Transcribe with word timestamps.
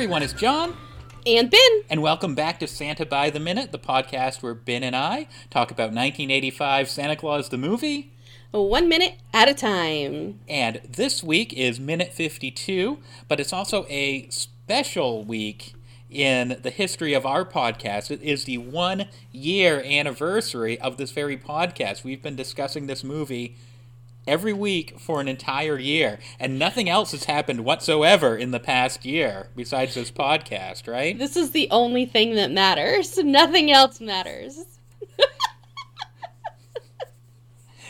Everyone. 0.00 0.22
It's 0.22 0.32
John. 0.32 0.74
And 1.26 1.50
Ben. 1.50 1.82
And 1.90 2.00
welcome 2.00 2.34
back 2.34 2.58
to 2.60 2.66
Santa 2.66 3.04
by 3.04 3.28
the 3.28 3.38
Minute, 3.38 3.70
the 3.70 3.78
podcast 3.78 4.42
where 4.42 4.54
Ben 4.54 4.82
and 4.82 4.96
I 4.96 5.28
talk 5.50 5.70
about 5.70 5.92
1985 5.92 6.88
Santa 6.88 7.16
Claus 7.16 7.50
the 7.50 7.58
movie. 7.58 8.10
One 8.50 8.88
minute 8.88 9.16
at 9.34 9.50
a 9.50 9.52
time. 9.52 10.40
And 10.48 10.80
this 10.88 11.22
week 11.22 11.52
is 11.52 11.78
minute 11.78 12.14
52, 12.14 12.96
but 13.28 13.40
it's 13.40 13.52
also 13.52 13.84
a 13.90 14.26
special 14.30 15.22
week 15.22 15.74
in 16.08 16.58
the 16.62 16.70
history 16.70 17.12
of 17.12 17.26
our 17.26 17.44
podcast. 17.44 18.10
It 18.10 18.22
is 18.22 18.44
the 18.44 18.56
one 18.56 19.06
year 19.32 19.82
anniversary 19.84 20.80
of 20.80 20.96
this 20.96 21.10
very 21.10 21.36
podcast. 21.36 22.04
We've 22.04 22.22
been 22.22 22.36
discussing 22.36 22.86
this 22.86 23.04
movie 23.04 23.58
every 24.26 24.52
week 24.52 24.98
for 24.98 25.20
an 25.20 25.28
entire 25.28 25.78
year, 25.78 26.18
and 26.38 26.58
nothing 26.58 26.88
else 26.88 27.12
has 27.12 27.24
happened 27.24 27.64
whatsoever 27.64 28.36
in 28.36 28.50
the 28.50 28.60
past 28.60 29.04
year 29.04 29.48
besides 29.56 29.94
this 29.94 30.10
podcast, 30.10 30.86
right? 30.86 31.18
This 31.18 31.36
is 31.36 31.50
the 31.50 31.68
only 31.70 32.06
thing 32.06 32.34
that 32.36 32.50
matters. 32.50 33.18
Nothing 33.18 33.70
else 33.70 34.00
matters. 34.00 34.64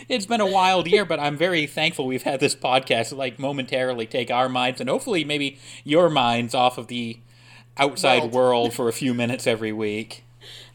it's 0.09 0.27
been 0.27 0.41
a 0.41 0.47
wild 0.47 0.87
year, 0.87 1.05
but 1.05 1.21
I'm 1.21 1.37
very 1.37 1.67
thankful 1.67 2.07
we've 2.07 2.23
had 2.23 2.41
this 2.41 2.55
podcast 2.55 3.17
like 3.17 3.39
momentarily 3.39 4.07
take 4.07 4.31
our 4.31 4.49
minds 4.49 4.81
and 4.81 4.91
hopefully 4.91 5.25
maybe 5.25 5.59
your 5.85 6.11
minds 6.11 6.55
off 6.55 6.79
of 6.79 6.89
the 6.89 7.21
outside 7.77 8.23
world, 8.23 8.33
world 8.33 8.75
for 8.75 8.89
a 8.89 8.93
few 8.93 9.15
minutes 9.15 9.47
every 9.47 9.73
week. 9.73 10.25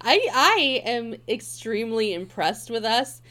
I 0.01 0.27
I 0.33 0.81
am 0.85 1.15
extremely 1.27 2.13
impressed 2.13 2.69
with 2.69 2.85
us 2.85 3.21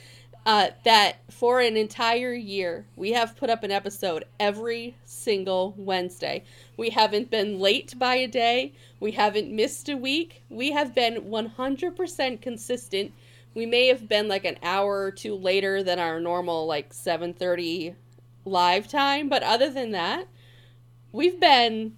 uh, 0.46 0.68
that 0.84 1.16
for 1.30 1.60
an 1.60 1.76
entire 1.76 2.34
year 2.34 2.84
we 2.96 3.12
have 3.12 3.36
put 3.36 3.50
up 3.50 3.62
an 3.64 3.70
episode 3.70 4.24
every 4.38 4.96
single 5.04 5.74
Wednesday. 5.76 6.44
We 6.76 6.90
haven't 6.90 7.30
been 7.30 7.58
late 7.58 7.98
by 7.98 8.16
a 8.16 8.28
day. 8.28 8.74
We 9.00 9.12
haven't 9.12 9.50
missed 9.50 9.88
a 9.88 9.96
week. 9.96 10.42
We 10.50 10.72
have 10.72 10.94
been 10.94 11.22
100% 11.22 12.42
consistent. 12.42 13.12
We 13.54 13.66
may 13.66 13.86
have 13.88 14.08
been 14.08 14.28
like 14.28 14.44
an 14.44 14.58
hour 14.62 15.02
or 15.02 15.10
two 15.10 15.34
later 15.34 15.82
than 15.82 15.98
our 15.98 16.20
normal 16.20 16.66
like 16.66 16.92
7:30 16.92 17.94
live 18.44 18.88
time, 18.88 19.28
but 19.28 19.42
other 19.42 19.70
than 19.70 19.92
that, 19.92 20.26
we've 21.12 21.40
been 21.40 21.96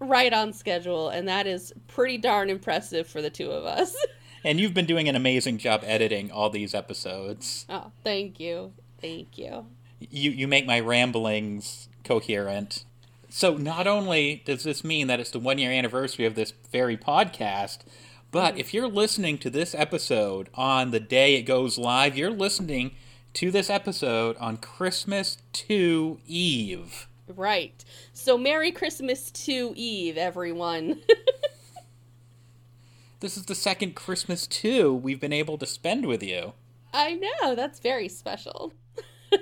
right 0.00 0.32
on 0.32 0.52
schedule 0.52 1.08
and 1.08 1.26
that 1.26 1.46
is 1.46 1.72
pretty 1.86 2.18
darn 2.18 2.50
impressive 2.50 3.06
for 3.06 3.22
the 3.22 3.30
two 3.30 3.50
of 3.50 3.64
us. 3.64 3.96
And 4.44 4.60
you've 4.60 4.74
been 4.74 4.86
doing 4.86 5.08
an 5.08 5.16
amazing 5.16 5.58
job 5.58 5.82
editing 5.84 6.30
all 6.30 6.50
these 6.50 6.74
episodes. 6.74 7.66
Oh, 7.68 7.90
thank 8.04 8.38
you. 8.38 8.72
Thank 9.00 9.38
you. 9.38 9.66
You 10.00 10.30
you 10.30 10.48
make 10.48 10.66
my 10.66 10.80
ramblings 10.80 11.88
coherent. 12.04 12.84
So 13.28 13.56
not 13.56 13.86
only 13.86 14.42
does 14.46 14.62
this 14.64 14.82
mean 14.82 15.06
that 15.08 15.20
it's 15.20 15.30
the 15.30 15.38
one 15.38 15.58
year 15.58 15.70
anniversary 15.70 16.24
of 16.24 16.34
this 16.34 16.52
very 16.72 16.96
podcast, 16.96 17.80
but 18.30 18.56
if 18.56 18.72
you're 18.72 18.88
listening 18.88 19.38
to 19.38 19.50
this 19.50 19.74
episode 19.74 20.48
on 20.54 20.90
the 20.90 21.00
day 21.00 21.34
it 21.34 21.42
goes 21.42 21.78
live, 21.78 22.16
you're 22.16 22.30
listening 22.30 22.92
to 23.34 23.50
this 23.50 23.68
episode 23.70 24.36
on 24.38 24.56
Christmas 24.56 25.38
2 25.52 26.20
Eve. 26.26 27.06
Right. 27.28 27.84
So 28.12 28.38
Merry 28.38 28.72
Christmas 28.72 29.30
to 29.30 29.72
Eve, 29.76 30.16
everyone. 30.16 31.00
This 33.20 33.36
is 33.36 33.46
the 33.46 33.54
second 33.54 33.96
Christmas 33.96 34.46
too 34.46 34.94
we've 34.94 35.20
been 35.20 35.32
able 35.32 35.58
to 35.58 35.66
spend 35.66 36.06
with 36.06 36.22
you. 36.22 36.52
I 36.92 37.14
know, 37.14 37.54
that's 37.54 37.80
very 37.80 38.08
special. 38.08 38.72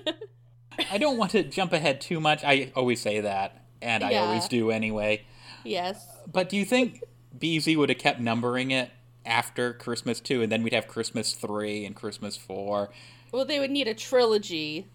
I 0.91 0.99
don't 0.99 1.19
want 1.19 1.33
to 1.33 1.43
jump 1.43 1.73
ahead 1.73 2.01
too 2.01 2.19
much. 2.19 2.43
I 2.43 2.73
always 2.75 3.01
say 3.01 3.21
that, 3.21 3.65
and 3.83 4.03
yeah. 4.03 4.09
I 4.09 4.27
always 4.27 4.49
do 4.49 4.71
anyway. 4.71 5.27
Yes. 5.65 6.06
But 6.31 6.49
do 6.49 6.56
you 6.56 6.65
think 6.65 7.03
BZ 7.39 7.77
would 7.77 7.89
have 7.89 7.99
kept 7.99 8.21
numbering 8.21 8.71
it 8.71 8.91
after 9.25 9.73
Christmas 9.73 10.21
2 10.21 10.43
and 10.43 10.51
then 10.51 10.62
we'd 10.62 10.72
have 10.72 10.87
Christmas 10.87 11.33
3 11.34 11.84
and 11.84 11.95
Christmas 11.95 12.37
4? 12.37 12.91
Well, 13.33 13.45
they 13.45 13.61
would 13.61 13.71
need 13.71 13.89
a 13.89 13.95
trilogy, 13.95 14.87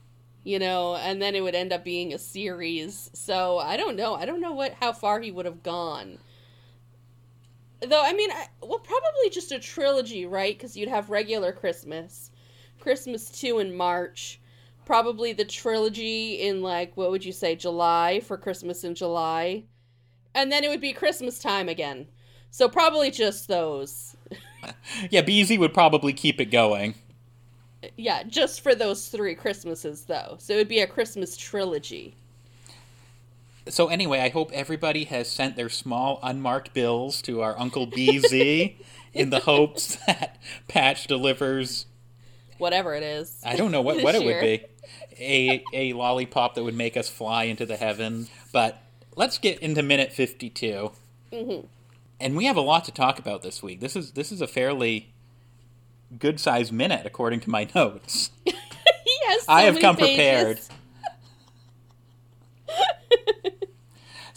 you 0.43 0.57
know, 0.57 0.95
and 0.95 1.21
then 1.21 1.35
it 1.35 1.41
would 1.41 1.55
end 1.55 1.71
up 1.71 1.83
being 1.83 2.13
a 2.13 2.17
series. 2.17 3.11
So, 3.13 3.59
I 3.59 3.77
don't 3.77 3.95
know. 3.95 4.15
I 4.15 4.25
don't 4.25 4.41
know 4.41 4.53
what 4.53 4.73
how 4.79 4.93
far 4.93 5.19
he 5.19 5.31
would 5.31 5.45
have 5.45 5.61
gone. 5.61 6.17
Though 7.81 8.03
I 8.03 8.13
mean, 8.13 8.31
I, 8.31 8.47
well, 8.61 8.79
probably 8.79 9.29
just 9.31 9.51
a 9.51 9.59
trilogy, 9.59 10.25
right? 10.25 10.55
Because 10.55 10.77
you'd 10.77 10.89
have 10.89 11.09
regular 11.09 11.51
Christmas, 11.51 12.31
Christmas 12.79 13.29
two 13.29 13.59
in 13.59 13.75
March, 13.75 14.39
probably 14.85 15.33
the 15.33 15.45
trilogy 15.45 16.41
in 16.41 16.61
like 16.61 16.95
what 16.95 17.09
would 17.09 17.25
you 17.25 17.31
say, 17.31 17.55
July 17.55 18.19
for 18.19 18.37
Christmas 18.37 18.83
in 18.83 18.93
July, 18.93 19.63
and 20.35 20.51
then 20.51 20.63
it 20.63 20.69
would 20.69 20.81
be 20.81 20.93
Christmas 20.93 21.39
time 21.39 21.69
again. 21.69 22.07
So 22.51 22.69
probably 22.69 23.09
just 23.09 23.47
those. 23.47 24.15
yeah, 25.09 25.21
BZ 25.21 25.57
would 25.57 25.73
probably 25.73 26.13
keep 26.13 26.39
it 26.39 26.51
going. 26.51 26.93
Yeah, 27.97 28.21
just 28.23 28.61
for 28.61 28.75
those 28.75 29.07
three 29.07 29.33
Christmases 29.33 30.05
though. 30.05 30.35
So 30.39 30.53
it 30.53 30.57
would 30.57 30.67
be 30.67 30.81
a 30.81 30.87
Christmas 30.87 31.35
trilogy 31.35 32.15
so 33.71 33.87
anyway, 33.87 34.19
I 34.19 34.29
hope 34.29 34.51
everybody 34.53 35.05
has 35.05 35.29
sent 35.29 35.55
their 35.55 35.69
small 35.69 36.19
unmarked 36.23 36.73
bills 36.73 37.21
to 37.23 37.41
our 37.41 37.57
Uncle 37.59 37.87
BZ 37.87 38.75
in 39.13 39.29
the 39.29 39.39
hopes 39.39 39.97
that 40.07 40.37
Patch 40.67 41.07
delivers 41.07 41.85
whatever 42.57 42.93
it 42.93 43.03
is. 43.03 43.37
I 43.43 43.55
don't 43.55 43.71
know 43.71 43.81
what, 43.81 44.01
what 44.03 44.15
it 44.15 44.23
would 44.23 44.39
be. 44.39 44.65
A 45.19 45.63
a 45.73 45.93
lollipop 45.93 46.55
that 46.55 46.63
would 46.63 46.75
make 46.75 46.95
us 46.95 47.09
fly 47.09 47.43
into 47.45 47.65
the 47.65 47.75
heaven. 47.75 48.27
But 48.53 48.81
let's 49.15 49.37
get 49.37 49.59
into 49.59 49.83
minute 49.83 50.13
52. 50.13 50.91
Mm-hmm. 51.31 51.65
And 52.19 52.37
we 52.37 52.45
have 52.45 52.57
a 52.57 52.61
lot 52.61 52.85
to 52.85 52.91
talk 52.91 53.19
about 53.19 53.41
this 53.41 53.61
week. 53.61 53.79
This 53.79 53.95
is 53.95 54.11
this 54.11 54.31
is 54.31 54.41
a 54.41 54.47
fairly 54.47 55.11
good 56.17 56.39
sized 56.39 56.71
minute 56.71 57.05
according 57.05 57.41
to 57.41 57.49
my 57.49 57.67
notes. 57.75 58.31
yes, 58.45 58.55
so 59.45 59.51
I 59.51 59.63
have 59.63 59.79
come 59.79 59.95
pages. 59.95 60.15
prepared. 60.15 60.59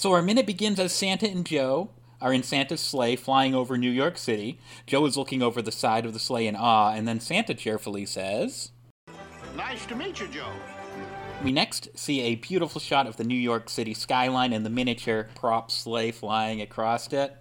So 0.04 0.12
our 0.12 0.20
minute 0.20 0.44
begins 0.44 0.78
as 0.78 0.92
Santa 0.92 1.30
and 1.30 1.46
Joe 1.46 1.88
are 2.20 2.34
in 2.34 2.42
Santa's 2.42 2.82
sleigh 2.82 3.16
flying 3.16 3.54
over 3.54 3.78
New 3.78 3.90
York 3.90 4.18
City. 4.18 4.60
Joe 4.86 5.06
is 5.06 5.16
looking 5.16 5.40
over 5.40 5.62
the 5.62 5.72
side 5.72 6.04
of 6.04 6.12
the 6.12 6.18
sleigh 6.18 6.46
in 6.46 6.54
awe, 6.54 6.92
and 6.92 7.08
then 7.08 7.20
Santa 7.20 7.54
cheerfully 7.54 8.04
says, 8.04 8.72
Nice 9.56 9.86
to 9.86 9.96
meet 9.96 10.20
you, 10.20 10.28
Joe. 10.28 10.52
We 11.42 11.52
next 11.52 11.88
see 11.98 12.20
a 12.20 12.34
beautiful 12.34 12.82
shot 12.82 13.06
of 13.06 13.16
the 13.16 13.24
New 13.24 13.34
York 13.34 13.70
City 13.70 13.94
skyline 13.94 14.52
and 14.52 14.66
the 14.66 14.68
miniature 14.68 15.30
prop 15.36 15.70
sleigh 15.70 16.10
flying 16.10 16.60
across 16.60 17.10
it. 17.10 17.34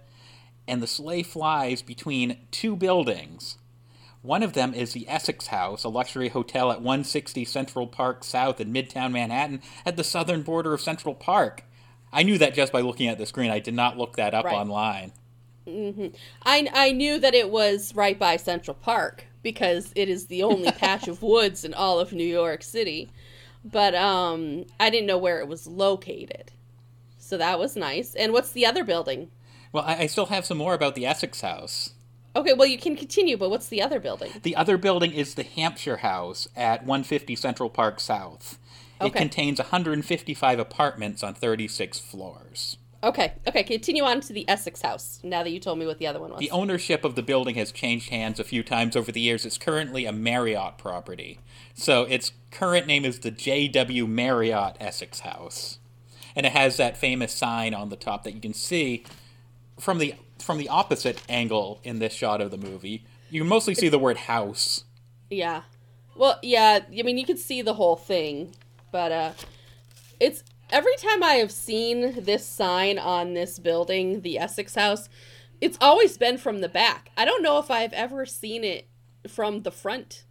And 0.66 0.82
the 0.82 0.86
sleigh 0.86 1.22
flies 1.22 1.82
between 1.82 2.46
two 2.50 2.76
buildings. 2.76 3.58
One 4.22 4.42
of 4.42 4.54
them 4.54 4.72
is 4.72 4.94
the 4.94 5.06
Essex 5.06 5.48
House, 5.48 5.84
a 5.84 5.90
luxury 5.90 6.30
hotel 6.30 6.72
at 6.72 6.80
160 6.80 7.44
Central 7.44 7.86
Park 7.86 8.24
South 8.24 8.58
in 8.58 8.72
Midtown 8.72 9.12
Manhattan 9.12 9.60
at 9.84 9.98
the 9.98 10.02
southern 10.02 10.40
border 10.40 10.72
of 10.72 10.80
Central 10.80 11.14
Park. 11.14 11.64
I 12.14 12.22
knew 12.22 12.38
that 12.38 12.54
just 12.54 12.72
by 12.72 12.80
looking 12.80 13.08
at 13.08 13.18
the 13.18 13.26
screen. 13.26 13.50
I 13.50 13.58
did 13.58 13.74
not 13.74 13.98
look 13.98 14.16
that 14.16 14.32
up 14.32 14.44
right. 14.44 14.54
online. 14.54 15.12
Mm-hmm. 15.66 16.08
I 16.44 16.68
I 16.72 16.92
knew 16.92 17.18
that 17.18 17.34
it 17.34 17.50
was 17.50 17.94
right 17.94 18.18
by 18.18 18.36
Central 18.36 18.74
Park 18.74 19.26
because 19.42 19.92
it 19.94 20.08
is 20.08 20.26
the 20.26 20.42
only 20.42 20.70
patch 20.72 21.08
of 21.08 21.22
woods 21.22 21.64
in 21.64 21.74
all 21.74 21.98
of 21.98 22.12
New 22.12 22.26
York 22.26 22.62
City, 22.62 23.10
but 23.64 23.94
um, 23.94 24.64
I 24.78 24.90
didn't 24.90 25.06
know 25.06 25.18
where 25.18 25.40
it 25.40 25.48
was 25.48 25.66
located. 25.66 26.52
So 27.18 27.38
that 27.38 27.58
was 27.58 27.76
nice. 27.76 28.14
And 28.14 28.32
what's 28.32 28.52
the 28.52 28.66
other 28.66 28.84
building? 28.84 29.30
Well, 29.72 29.84
I, 29.84 30.02
I 30.02 30.06
still 30.06 30.26
have 30.26 30.44
some 30.44 30.58
more 30.58 30.74
about 30.74 30.94
the 30.94 31.06
Essex 31.06 31.40
House. 31.40 31.94
Okay, 32.36 32.52
well 32.52 32.68
you 32.68 32.78
can 32.78 32.96
continue, 32.96 33.36
but 33.36 33.50
what's 33.50 33.68
the 33.68 33.80
other 33.80 34.00
building? 34.00 34.30
The 34.42 34.56
other 34.56 34.76
building 34.76 35.12
is 35.12 35.34
the 35.34 35.44
Hampshire 35.44 35.98
House 35.98 36.48
at 36.56 36.80
150 36.80 37.36
Central 37.36 37.70
Park 37.70 38.00
South. 38.00 38.58
Okay. 39.04 39.18
It 39.18 39.20
contains 39.20 39.58
155 39.58 40.58
apartments 40.58 41.22
on 41.22 41.34
36 41.34 41.98
floors. 41.98 42.78
Okay, 43.04 43.34
okay, 43.46 43.62
continue 43.62 44.02
on 44.02 44.22
to 44.22 44.32
the 44.32 44.48
Essex 44.48 44.80
House 44.80 45.20
now 45.22 45.42
that 45.42 45.50
you 45.50 45.60
told 45.60 45.78
me 45.78 45.86
what 45.86 45.98
the 45.98 46.06
other 46.06 46.18
one 46.18 46.30
was. 46.30 46.38
The 46.40 46.50
ownership 46.50 47.04
of 47.04 47.16
the 47.16 47.22
building 47.22 47.54
has 47.56 47.70
changed 47.70 48.08
hands 48.08 48.40
a 48.40 48.44
few 48.44 48.62
times 48.62 48.96
over 48.96 49.12
the 49.12 49.20
years. 49.20 49.44
It's 49.44 49.58
currently 49.58 50.06
a 50.06 50.12
Marriott 50.12 50.78
property. 50.78 51.38
So 51.74 52.04
its 52.04 52.32
current 52.50 52.86
name 52.86 53.04
is 53.04 53.18
the 53.18 53.30
J.W. 53.30 54.06
Marriott 54.06 54.78
Essex 54.80 55.20
House. 55.20 55.80
And 56.34 56.46
it 56.46 56.52
has 56.52 56.78
that 56.78 56.96
famous 56.96 57.34
sign 57.34 57.74
on 57.74 57.90
the 57.90 57.96
top 57.96 58.24
that 58.24 58.32
you 58.32 58.40
can 58.40 58.54
see 58.54 59.04
from 59.78 59.98
the 59.98 60.14
from 60.38 60.56
the 60.58 60.68
opposite 60.68 61.22
angle 61.28 61.80
in 61.84 61.98
this 61.98 62.12
shot 62.14 62.40
of 62.40 62.50
the 62.50 62.56
movie. 62.56 63.04
You 63.30 63.42
can 63.42 63.48
mostly 63.48 63.74
see 63.74 63.88
the 63.88 63.98
word 63.98 64.16
house. 64.16 64.84
Yeah. 65.30 65.62
Well, 66.16 66.38
yeah, 66.42 66.80
I 66.88 67.02
mean 67.02 67.18
you 67.18 67.26
can 67.26 67.36
see 67.36 67.60
the 67.60 67.74
whole 67.74 67.96
thing 67.96 68.54
but 68.94 69.10
uh, 69.10 69.32
it's 70.20 70.44
every 70.70 70.94
time 70.98 71.24
I 71.24 71.32
have 71.34 71.50
seen 71.50 72.22
this 72.22 72.46
sign 72.46 72.96
on 72.96 73.34
this 73.34 73.58
building, 73.58 74.20
the 74.20 74.38
Essex 74.38 74.76
House, 74.76 75.08
it's 75.60 75.76
always 75.80 76.16
been 76.16 76.38
from 76.38 76.60
the 76.60 76.68
back. 76.68 77.10
I 77.16 77.24
don't 77.24 77.42
know 77.42 77.58
if 77.58 77.72
I've 77.72 77.92
ever 77.92 78.24
seen 78.24 78.62
it 78.62 78.86
from 79.26 79.62
the 79.62 79.72
front. 79.72 80.22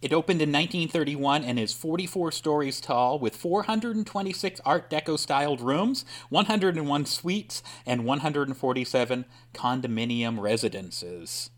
It 0.00 0.12
opened 0.12 0.42
in 0.42 0.52
1931 0.52 1.44
and 1.44 1.58
is 1.58 1.72
44 1.72 2.30
stories 2.30 2.78
tall 2.78 3.18
with 3.18 3.34
426 3.34 4.60
Art 4.62 4.90
Deco 4.90 5.18
styled 5.18 5.62
rooms, 5.62 6.04
101 6.28 7.06
suites, 7.06 7.62
and 7.86 8.04
147 8.04 9.24
condominium 9.54 10.38
residences. 10.38 11.48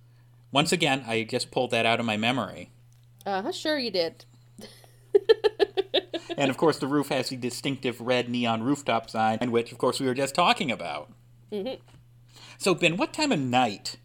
Once 0.52 0.70
again, 0.70 1.04
I 1.08 1.24
just 1.24 1.50
pulled 1.50 1.72
that 1.72 1.86
out 1.86 1.98
of 1.98 2.06
my 2.06 2.16
memory. 2.16 2.70
Uh, 3.26 3.50
sure 3.50 3.76
you 3.78 3.90
did. 3.90 4.24
and 6.38 6.48
of 6.48 6.56
course, 6.56 6.78
the 6.78 6.86
roof 6.86 7.08
has 7.08 7.28
the 7.28 7.36
distinctive 7.36 8.00
red 8.00 8.28
neon 8.28 8.62
rooftop 8.62 9.10
sign, 9.10 9.50
which, 9.50 9.72
of 9.72 9.78
course, 9.78 9.98
we 9.98 10.06
were 10.06 10.14
just 10.14 10.34
talking 10.34 10.70
about. 10.70 11.10
Mm-hmm. 11.52 11.82
So, 12.56 12.74
Ben, 12.74 12.96
what 12.96 13.12
time 13.12 13.32
of 13.32 13.40
night 13.40 13.96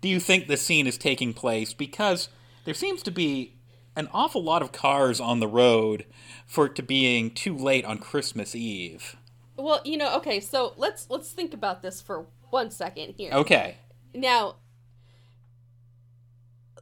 do 0.00 0.08
you 0.08 0.18
think 0.18 0.46
the 0.46 0.56
scene 0.56 0.86
is 0.86 0.96
taking 0.96 1.34
place? 1.34 1.74
Because 1.74 2.28
there 2.64 2.74
seems 2.74 3.02
to 3.02 3.10
be 3.10 3.56
an 3.96 4.08
awful 4.12 4.42
lot 4.42 4.62
of 4.62 4.72
cars 4.72 5.20
on 5.20 5.40
the 5.40 5.48
road 5.48 6.06
for 6.46 6.66
it 6.66 6.74
to 6.76 6.82
being 6.82 7.30
too 7.30 7.56
late 7.56 7.84
on 7.84 7.98
Christmas 7.98 8.54
Eve. 8.54 9.16
Well, 9.56 9.82
you 9.84 9.98
know, 9.98 10.16
okay, 10.16 10.40
so 10.40 10.72
let's 10.78 11.10
let's 11.10 11.32
think 11.32 11.52
about 11.52 11.82
this 11.82 12.00
for 12.00 12.26
one 12.48 12.70
second 12.70 13.14
here. 13.18 13.32
Okay. 13.32 13.76
Now, 14.14 14.56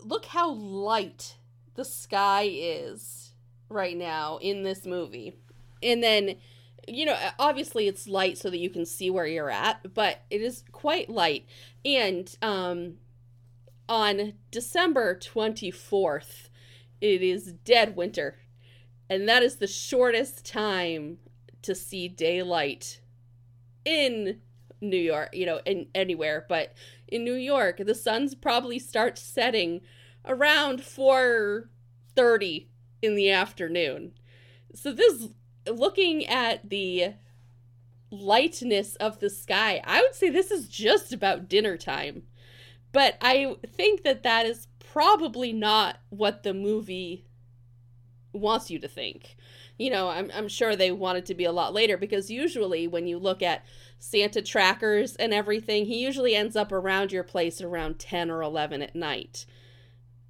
look 0.01 0.27
how 0.27 0.53
light 0.53 1.35
the 1.79 1.85
sky 1.85 2.51
is 2.53 3.33
right 3.69 3.97
now 3.97 4.39
in 4.43 4.65
this 4.65 4.85
movie. 4.85 5.33
And 5.81 6.03
then, 6.03 6.35
you 6.89 7.07
know, 7.07 7.17
obviously 7.39 7.87
it's 7.87 8.09
light 8.09 8.37
so 8.37 8.51
that 8.51 8.59
you 8.59 8.69
can 8.69 8.85
see 8.85 9.11
where 9.11 9.27
you're 9.27 9.49
at, 9.49 9.95
but 9.95 10.23
it 10.29 10.43
is 10.43 10.65
quite 10.73 11.09
light. 11.09 11.47
And 11.85 12.37
um 12.43 12.95
on 13.89 14.35
December 14.51 15.15
24th, 15.15 16.49
it 17.01 17.23
is 17.23 17.53
dead 17.65 17.95
winter. 17.95 18.41
And 19.09 19.29
that 19.29 19.45
is 19.45 19.57
the 19.57 19.69
shortest 19.69 20.45
time 20.45 21.19
to 21.63 21.77
see 21.77 22.09
daylight 22.09 23.01
in 23.85 24.41
New 24.81 24.99
York, 24.99 25.31
you 25.33 25.47
know, 25.47 25.61
in 25.65 25.87
anywhere, 25.95 26.45
but 26.49 26.75
in 27.07 27.23
New 27.23 27.35
York, 27.35 27.81
the 27.87 27.95
sun's 27.95 28.35
probably 28.35 28.81
starts 28.81 29.23
setting 29.23 29.81
around 30.29 30.81
4:30 30.81 32.69
in 33.03 33.15
the 33.15 33.31
afternoon. 33.31 34.13
So 34.75 34.93
this 34.93 35.29
looking 35.67 36.27
at 36.27 36.69
the 36.69 37.15
lightness 38.11 38.97
of 38.97 39.19
the 39.21 39.31
sky, 39.31 39.83
I 39.85 40.01
would 40.01 40.15
say 40.15 40.31
this 40.31 40.51
is 40.51 40.69
just 40.69 41.13
about 41.13 41.49
dinner 41.49 41.77
time. 41.77 42.23
But 42.93 43.17
I 43.21 43.57
think 43.67 44.03
that 44.05 44.23
that 44.23 44.47
is 44.47 44.69
probably 44.79 45.53
not 45.53 45.99
what 46.09 46.43
the 46.43 46.55
movie 46.55 47.27
wants 48.33 48.71
you 48.71 48.79
to 48.79 48.89
think. 48.89 49.37
You 49.79 49.91
know, 49.91 50.09
I'm, 50.09 50.31
I'm 50.35 50.49
sure 50.49 50.75
they 50.75 50.91
want 50.91 51.19
it 51.19 51.27
to 51.27 51.35
be 51.35 51.45
a 51.45 51.53
lot 51.53 51.73
later 51.73 51.97
because 51.97 52.31
usually 52.31 52.89
when 52.89 53.07
you 53.07 53.19
look 53.19 53.43
at 53.43 53.65
Santa 53.99 54.43
trackers 54.43 55.15
and 55.17 55.33
everything, 55.33 55.87
he 55.87 56.03
usually 56.03 56.35
ends 56.35 56.57
up 56.57 56.73
around 56.73 57.13
your 57.13 57.23
place 57.23 57.61
around 57.61 57.99
10 57.99 58.31
or 58.31 58.43
11 58.43 58.83
at 58.83 58.97
night. 58.97 59.47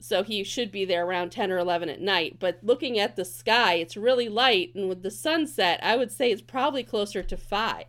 So 0.00 0.22
he 0.22 0.44
should 0.44 0.70
be 0.70 0.84
there 0.84 1.04
around 1.04 1.30
10 1.30 1.50
or 1.50 1.58
11 1.58 1.88
at 1.88 2.00
night. 2.00 2.36
But 2.38 2.60
looking 2.62 2.98
at 2.98 3.16
the 3.16 3.24
sky, 3.24 3.74
it's 3.74 3.96
really 3.96 4.28
light. 4.28 4.74
And 4.74 4.88
with 4.88 5.02
the 5.02 5.10
sunset, 5.10 5.80
I 5.82 5.96
would 5.96 6.12
say 6.12 6.30
it's 6.30 6.42
probably 6.42 6.84
closer 6.84 7.22
to 7.22 7.36
5. 7.36 7.84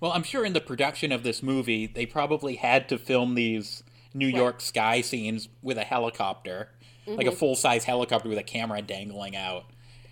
Well, 0.00 0.12
I'm 0.12 0.22
sure 0.22 0.44
in 0.44 0.52
the 0.52 0.60
production 0.60 1.10
of 1.12 1.22
this 1.24 1.42
movie, 1.42 1.86
they 1.86 2.06
probably 2.06 2.56
had 2.56 2.88
to 2.90 2.98
film 2.98 3.34
these 3.34 3.82
New 4.14 4.26
Right. 4.26 4.36
York 4.36 4.60
sky 4.60 5.00
scenes 5.00 5.48
with 5.62 5.78
a 5.78 5.84
helicopter, 5.84 6.70
like 7.06 7.26
a 7.26 7.30
mm-hmm. 7.30 7.38
full 7.38 7.56
size 7.56 7.84
helicopter 7.84 8.28
with 8.28 8.38
a 8.38 8.42
camera 8.42 8.80
dangling 8.82 9.36
out. 9.36 9.64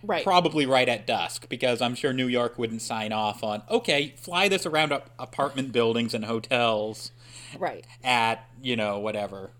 Right. 0.02 0.22
Probably 0.22 0.66
right 0.66 0.88
at 0.88 1.06
dusk, 1.06 1.48
because 1.48 1.80
I'm 1.80 1.94
sure 1.94 2.12
New 2.12 2.28
York 2.28 2.58
wouldn't 2.58 2.82
sign 2.82 3.12
off 3.12 3.42
on, 3.42 3.62
okay, 3.68 4.14
fly 4.16 4.48
this 4.48 4.66
around 4.66 4.92
apartment 5.18 5.72
buildings 5.72 6.14
and 6.14 6.24
hotels 6.24 7.10
right. 7.58 7.84
at, 8.04 8.46
you 8.62 8.76
know, 8.76 8.98
whatever, 8.98 9.50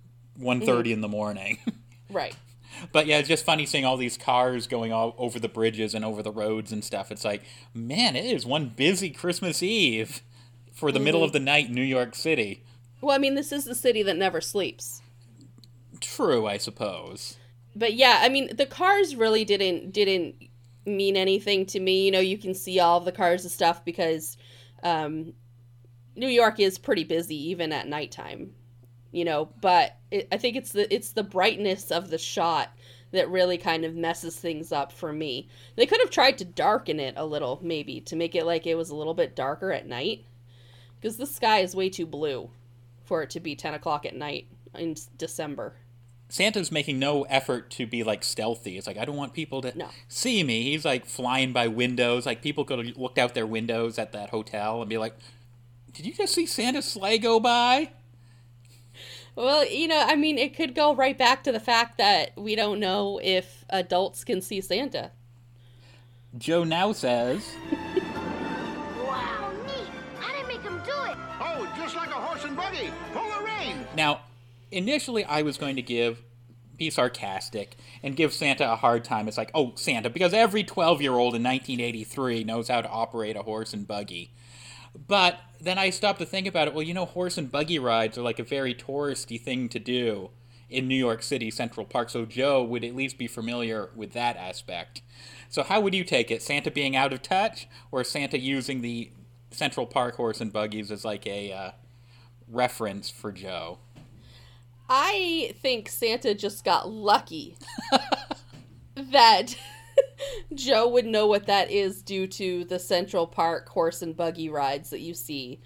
1.30 0.40 0.92
in 0.92 1.00
the 1.00 1.08
morning. 1.08 1.58
Right. 2.08 2.36
but 2.92 3.06
yeah, 3.06 3.18
it's 3.18 3.28
just 3.28 3.44
funny 3.44 3.66
seeing 3.66 3.84
all 3.84 3.96
these 3.96 4.16
cars 4.16 4.68
going 4.68 4.92
all 4.92 5.16
over 5.18 5.40
the 5.40 5.48
bridges 5.48 5.92
and 5.92 6.04
over 6.04 6.22
the 6.22 6.30
roads 6.30 6.70
and 6.70 6.84
stuff. 6.84 7.10
It's 7.10 7.24
like, 7.24 7.42
man, 7.74 8.14
it 8.14 8.24
is 8.24 8.46
one 8.46 8.68
busy 8.68 9.10
Christmas 9.10 9.60
Eve 9.60 10.22
for 10.72 10.92
the 10.92 11.00
middle 11.00 11.24
of 11.24 11.32
the 11.32 11.40
night 11.40 11.66
in 11.66 11.74
New 11.74 11.82
York 11.82 12.14
City. 12.14 12.62
Well, 13.00 13.14
I 13.14 13.18
mean, 13.18 13.34
this 13.34 13.50
is 13.50 13.64
the 13.64 13.74
city 13.74 14.04
that 14.04 14.16
never 14.16 14.40
sleeps. 14.40 15.02
True, 16.00 16.46
I 16.46 16.58
suppose. 16.58 17.36
but 17.74 17.94
yeah, 17.94 18.20
I 18.22 18.28
mean, 18.28 18.54
the 18.56 18.66
cars 18.66 19.16
really 19.16 19.44
didn't 19.44 19.90
didn't 19.92 20.36
mean 20.86 21.16
anything 21.16 21.66
to 21.66 21.80
me. 21.80 22.04
You 22.04 22.12
know, 22.12 22.20
you 22.20 22.38
can 22.38 22.54
see 22.54 22.78
all 22.78 23.00
the 23.00 23.10
cars 23.12 23.42
and 23.42 23.50
stuff 23.50 23.84
because 23.84 24.36
um, 24.84 25.32
New 26.14 26.28
York 26.28 26.60
is 26.60 26.78
pretty 26.78 27.04
busy 27.04 27.50
even 27.50 27.72
at 27.72 27.88
nighttime. 27.88 28.52
You 29.16 29.24
know, 29.24 29.48
but 29.62 29.96
it, 30.10 30.28
I 30.30 30.36
think 30.36 30.56
it's 30.56 30.72
the 30.72 30.94
it's 30.94 31.12
the 31.12 31.22
brightness 31.22 31.90
of 31.90 32.10
the 32.10 32.18
shot 32.18 32.68
that 33.12 33.30
really 33.30 33.56
kind 33.56 33.86
of 33.86 33.94
messes 33.94 34.36
things 34.36 34.72
up 34.72 34.92
for 34.92 35.10
me. 35.10 35.48
They 35.74 35.86
could 35.86 36.00
have 36.00 36.10
tried 36.10 36.36
to 36.36 36.44
darken 36.44 37.00
it 37.00 37.14
a 37.16 37.24
little, 37.24 37.58
maybe, 37.62 38.02
to 38.02 38.14
make 38.14 38.34
it 38.34 38.44
like 38.44 38.66
it 38.66 38.74
was 38.74 38.90
a 38.90 38.94
little 38.94 39.14
bit 39.14 39.34
darker 39.34 39.72
at 39.72 39.86
night, 39.86 40.26
because 41.00 41.16
the 41.16 41.24
sky 41.26 41.60
is 41.60 41.74
way 41.74 41.88
too 41.88 42.04
blue 42.04 42.50
for 43.04 43.22
it 43.22 43.30
to 43.30 43.40
be 43.40 43.56
ten 43.56 43.72
o'clock 43.72 44.04
at 44.04 44.14
night 44.14 44.48
in 44.74 44.94
December. 45.16 45.76
Santa's 46.28 46.70
making 46.70 46.98
no 46.98 47.22
effort 47.22 47.70
to 47.70 47.86
be 47.86 48.02
like 48.02 48.22
stealthy. 48.22 48.76
It's 48.76 48.86
like 48.86 48.98
I 48.98 49.06
don't 49.06 49.16
want 49.16 49.32
people 49.32 49.62
to 49.62 49.72
No. 49.78 49.88
see 50.08 50.42
me. 50.42 50.64
He's 50.64 50.84
like 50.84 51.06
flying 51.06 51.54
by 51.54 51.68
windows. 51.68 52.26
Like 52.26 52.42
people 52.42 52.66
could 52.66 52.84
have 52.84 52.96
looked 52.98 53.16
out 53.16 53.32
their 53.32 53.46
windows 53.46 53.98
at 53.98 54.12
that 54.12 54.28
hotel 54.28 54.82
and 54.82 54.90
be 54.90 54.98
like, 54.98 55.14
"Did 55.94 56.04
you 56.04 56.12
just 56.12 56.34
see 56.34 56.44
Santa's 56.44 56.84
sleigh 56.84 57.16
go 57.16 57.40
by?" 57.40 57.92
Well, 59.36 59.68
you 59.68 59.86
know, 59.86 60.02
I 60.04 60.16
mean, 60.16 60.38
it 60.38 60.56
could 60.56 60.74
go 60.74 60.94
right 60.94 61.16
back 61.16 61.44
to 61.44 61.52
the 61.52 61.60
fact 61.60 61.98
that 61.98 62.32
we 62.36 62.56
don't 62.56 62.80
know 62.80 63.20
if 63.22 63.66
adults 63.68 64.24
can 64.24 64.40
see 64.40 64.62
Santa. 64.62 65.10
Joe 66.38 66.64
now 66.64 66.92
says, 66.92 67.46
Wow, 68.98 69.52
neat. 69.66 69.88
I 70.22 70.32
didn't 70.32 70.48
make 70.48 70.62
him 70.62 70.80
do 70.84 71.10
it. 71.10 71.16
Oh, 71.38 71.70
just 71.76 71.94
like 71.94 72.08
a 72.08 72.14
horse 72.14 72.44
and 72.44 72.56
buggy. 72.56 72.90
Pull 73.12 73.28
the 73.28 73.44
rein. 73.44 73.86
Now, 73.94 74.20
initially, 74.70 75.24
I 75.24 75.42
was 75.42 75.58
going 75.58 75.76
to 75.76 75.82
give, 75.82 76.22
be 76.78 76.88
sarcastic, 76.88 77.76
and 78.02 78.16
give 78.16 78.32
Santa 78.32 78.72
a 78.72 78.76
hard 78.76 79.04
time. 79.04 79.28
It's 79.28 79.36
like, 79.36 79.50
oh, 79.52 79.72
Santa, 79.76 80.08
because 80.08 80.32
every 80.32 80.64
12 80.64 81.02
year 81.02 81.12
old 81.12 81.34
in 81.34 81.42
1983 81.42 82.44
knows 82.44 82.68
how 82.68 82.80
to 82.80 82.88
operate 82.88 83.36
a 83.36 83.42
horse 83.42 83.74
and 83.74 83.86
buggy. 83.86 84.32
But 85.06 85.38
then 85.60 85.78
I 85.78 85.90
stopped 85.90 86.18
to 86.20 86.26
think 86.26 86.46
about 86.46 86.68
it. 86.68 86.74
Well, 86.74 86.82
you 86.82 86.94
know, 86.94 87.04
horse 87.04 87.38
and 87.38 87.50
buggy 87.50 87.78
rides 87.78 88.16
are 88.16 88.22
like 88.22 88.38
a 88.38 88.44
very 88.44 88.74
touristy 88.74 89.40
thing 89.40 89.68
to 89.70 89.78
do 89.78 90.30
in 90.68 90.88
New 90.88 90.96
York 90.96 91.22
City 91.22 91.50
Central 91.50 91.86
Park, 91.86 92.10
so 92.10 92.24
Joe 92.24 92.62
would 92.62 92.82
at 92.82 92.96
least 92.96 93.18
be 93.18 93.26
familiar 93.26 93.90
with 93.94 94.12
that 94.12 94.36
aspect. 94.36 95.00
So, 95.48 95.62
how 95.62 95.80
would 95.80 95.94
you 95.94 96.02
take 96.02 96.30
it? 96.30 96.42
Santa 96.42 96.70
being 96.70 96.96
out 96.96 97.12
of 97.12 97.22
touch, 97.22 97.68
or 97.92 98.02
Santa 98.02 98.38
using 98.38 98.80
the 98.80 99.10
Central 99.50 99.86
Park 99.86 100.16
horse 100.16 100.40
and 100.40 100.52
buggies 100.52 100.90
as 100.90 101.04
like 101.04 101.26
a 101.26 101.52
uh, 101.52 101.70
reference 102.48 103.10
for 103.10 103.30
Joe? 103.30 103.78
I 104.88 105.54
think 105.60 105.88
Santa 105.88 106.34
just 106.34 106.64
got 106.64 106.88
lucky 106.88 107.56
that 108.94 109.56
Joe 110.54 110.88
would 110.88 111.06
know 111.06 111.26
what 111.26 111.46
that 111.46 111.70
is 111.70 112.02
due 112.02 112.26
to 112.28 112.64
the 112.64 112.78
Central 112.78 113.26
Park 113.26 113.68
horse 113.68 114.02
and 114.02 114.16
buggy 114.16 114.48
rides 114.48 114.90
that 114.90 115.00
you 115.00 115.14
see. 115.14 115.60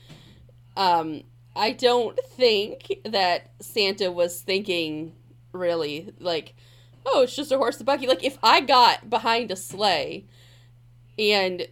Um, 0.76 1.22
I 1.54 1.72
don't 1.72 2.18
think 2.18 3.00
that 3.04 3.50
Santa 3.60 4.10
was 4.10 4.40
thinking 4.40 5.14
really 5.52 6.12
like, 6.18 6.54
oh, 7.06 7.22
it's 7.22 7.36
just 7.36 7.52
a 7.52 7.56
horse 7.56 7.78
and 7.78 7.86
buggy. 7.86 8.06
Like 8.06 8.24
if 8.24 8.38
I 8.42 8.60
got 8.60 9.10
behind 9.10 9.50
a 9.50 9.56
sleigh 9.56 10.26
and 11.18 11.66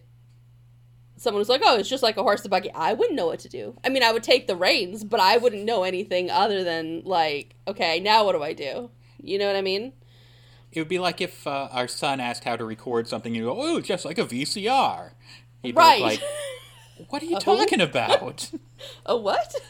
someone 1.19 1.39
was 1.39 1.49
like, 1.49 1.61
"Oh, 1.63 1.77
it's 1.77 1.89
just 1.89 2.03
like 2.03 2.17
a 2.17 2.23
horse 2.23 2.41
and 2.41 2.49
buggy," 2.49 2.71
I 2.73 2.93
wouldn't 2.93 3.15
know 3.15 3.27
what 3.27 3.39
to 3.39 3.49
do. 3.49 3.75
I 3.83 3.89
mean, 3.89 4.03
I 4.03 4.11
would 4.11 4.23
take 4.23 4.47
the 4.47 4.55
reins, 4.55 5.03
but 5.03 5.19
I 5.19 5.37
wouldn't 5.37 5.65
know 5.65 5.83
anything 5.83 6.31
other 6.31 6.63
than 6.63 7.01
like, 7.05 7.55
okay, 7.67 7.99
now 7.99 8.25
what 8.25 8.33
do 8.33 8.43
I 8.43 8.53
do? 8.53 8.89
You 9.21 9.37
know 9.37 9.47
what 9.47 9.55
I 9.55 9.61
mean? 9.61 9.93
It 10.71 10.79
would 10.79 10.87
be 10.87 10.99
like 10.99 11.19
if 11.21 11.47
uh, 11.47 11.69
our 11.71 11.87
son 11.87 12.19
asked 12.19 12.43
how 12.43 12.55
to 12.55 12.63
record 12.65 13.07
something, 13.07 13.33
you 13.33 13.45
go, 13.45 13.57
"Oh, 13.59 13.81
just 13.81 14.05
like 14.05 14.17
a 14.19 14.25
VCR." 14.25 15.11
He'd 15.63 15.71
be 15.73 15.77
Right. 15.77 16.01
like, 16.01 16.21
"What 17.09 17.23
are 17.23 17.25
you 17.25 17.37
A 17.37 17.43
who? 17.43 17.57
talking 17.57 17.81
about?" 17.81 18.51
a 19.05 19.17
what? 19.17 19.55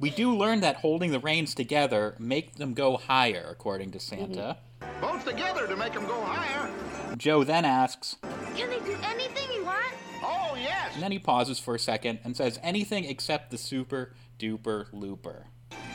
we 0.00 0.10
do 0.10 0.36
learn 0.36 0.60
that 0.60 0.76
holding 0.76 1.10
the 1.12 1.20
reins 1.20 1.54
together 1.54 2.14
make 2.18 2.56
them 2.56 2.74
go 2.74 2.96
higher, 2.96 3.46
according 3.50 3.90
to 3.92 4.00
Santa. 4.00 4.56
Both 5.00 5.24
together 5.24 5.66
to 5.66 5.76
make 5.76 5.94
'em 5.94 6.06
go 6.06 6.20
higher. 6.24 6.70
Joe 7.16 7.44
then 7.44 7.64
asks, 7.64 8.16
Can 8.56 8.70
they 8.70 8.78
do 8.80 8.96
anything 9.04 9.50
you 9.54 9.64
want? 9.64 9.94
Oh, 10.22 10.54
yes. 10.56 10.92
and 10.94 11.02
then 11.02 11.12
he 11.12 11.18
pauses 11.18 11.58
for 11.58 11.74
a 11.74 11.78
second 11.78 12.18
and 12.24 12.36
says, 12.36 12.58
"Anything 12.62 13.04
except 13.04 13.50
the 13.50 13.58
super 13.58 14.14
duper 14.38 14.86
looper." 14.92 15.46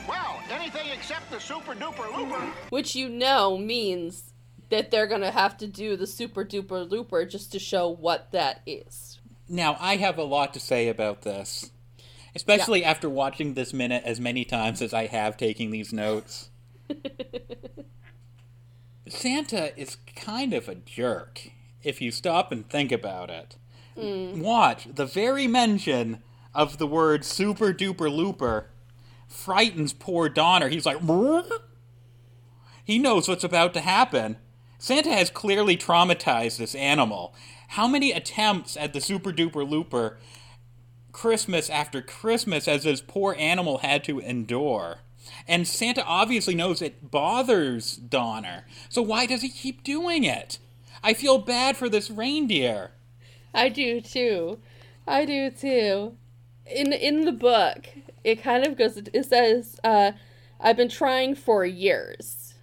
Well, 0.08 0.42
anything 0.50 0.88
except 0.94 1.30
the 1.32 1.40
super 1.40 1.74
duper 1.74 2.16
looper. 2.16 2.42
Which 2.70 2.96
you 2.96 3.10
know 3.10 3.58
means 3.58 4.34
that 4.70 4.92
they're 4.92 5.08
gonna 5.08 5.32
have 5.32 5.58
to 5.58 5.68
do 5.68 5.96
the 5.96 6.08
super 6.08 6.44
duper 6.44 6.90
looper 6.90 7.26
just 7.26 7.52
to 7.52 7.60
show 7.60 7.90
what 7.90 8.32
that 8.32 8.62
is. 8.66 9.20
Now, 9.48 9.78
I 9.80 9.98
have 9.98 10.18
a 10.18 10.24
lot 10.24 10.54
to 10.54 10.60
say 10.60 10.88
about 10.88 11.22
this, 11.22 11.72
especially 12.36 12.84
after 12.84 13.10
watching 13.10 13.54
this 13.54 13.74
minute 13.74 14.04
as 14.06 14.20
many 14.20 14.46
times 14.46 14.82
as 14.82 14.94
I 14.94 15.08
have 15.08 15.38
taking 15.38 15.72
these 15.72 15.94
notes. 15.94 16.50
Santa 19.08 19.78
is 19.80 19.98
kind 20.16 20.54
of 20.54 20.68
a 20.68 20.76
jerk 20.76 21.52
if 21.84 22.02
you 22.02 22.12
stop 22.12 22.52
and 22.52 22.68
think 22.68 22.92
about 22.92 23.30
it. 23.30 23.58
Mm. 23.98 24.40
Watch, 24.40 24.88
the 24.96 25.06
very 25.06 25.46
mention 25.46 26.24
of 26.56 26.78
the 26.78 26.88
word 26.88 27.26
super 27.26 27.74
duper 27.74 28.12
looper 28.14 28.70
frightens 29.28 29.94
poor 29.94 30.30
Donner. 30.30 30.70
He's 30.70 30.86
like, 30.86 31.02
"Brr?" 31.02 31.44
he 32.84 33.00
knows 33.00 33.28
what's 33.28 33.44
about 33.44 33.74
to 33.74 33.82
happen. 33.82 34.38
Santa 34.78 35.12
has 35.12 35.30
clearly 35.30 35.78
traumatized 35.78 36.58
this 36.58 36.76
animal. 36.76 37.34
How 37.70 37.88
many 37.88 38.12
attempts 38.12 38.76
at 38.76 38.94
the 38.94 39.00
super 39.00 39.32
duper 39.32 39.68
looper 39.68 40.18
Christmas 41.14 41.70
after 41.70 42.02
Christmas 42.02 42.66
has 42.66 42.84
this 42.84 43.02
poor 43.02 43.36
animal 43.40 43.78
had 43.78 44.04
to 44.04 44.20
endure? 44.20 45.00
And 45.48 45.68
Santa 45.68 46.04
obviously 46.04 46.54
knows 46.54 46.82
it 46.82 47.10
bothers 47.10 47.96
Donner. 47.96 48.66
So 48.90 49.02
why 49.02 49.26
does 49.26 49.42
he 49.42 49.50
keep 49.50 49.84
doing 49.84 50.26
it? 50.26 50.60
I 51.02 51.14
feel 51.14 51.38
bad 51.38 51.78
for 51.78 51.90
this 51.90 52.12
reindeer. 52.12 52.92
I 53.54 53.70
do 53.70 54.02
too. 54.02 54.60
I 55.08 55.26
do 55.26 55.50
too. 55.50 56.18
In 56.66 56.94
in 56.94 57.26
the 57.26 57.32
book, 57.32 57.88
it 58.24 58.42
kind 58.42 58.66
of 58.66 58.78
goes. 58.78 58.98
It 58.98 59.26
says, 59.26 59.80
uh, 59.84 60.14
"I've 60.60 60.78
been 60.78 60.90
trying 60.90 61.36
for 61.36 61.66
years, 61.66 62.56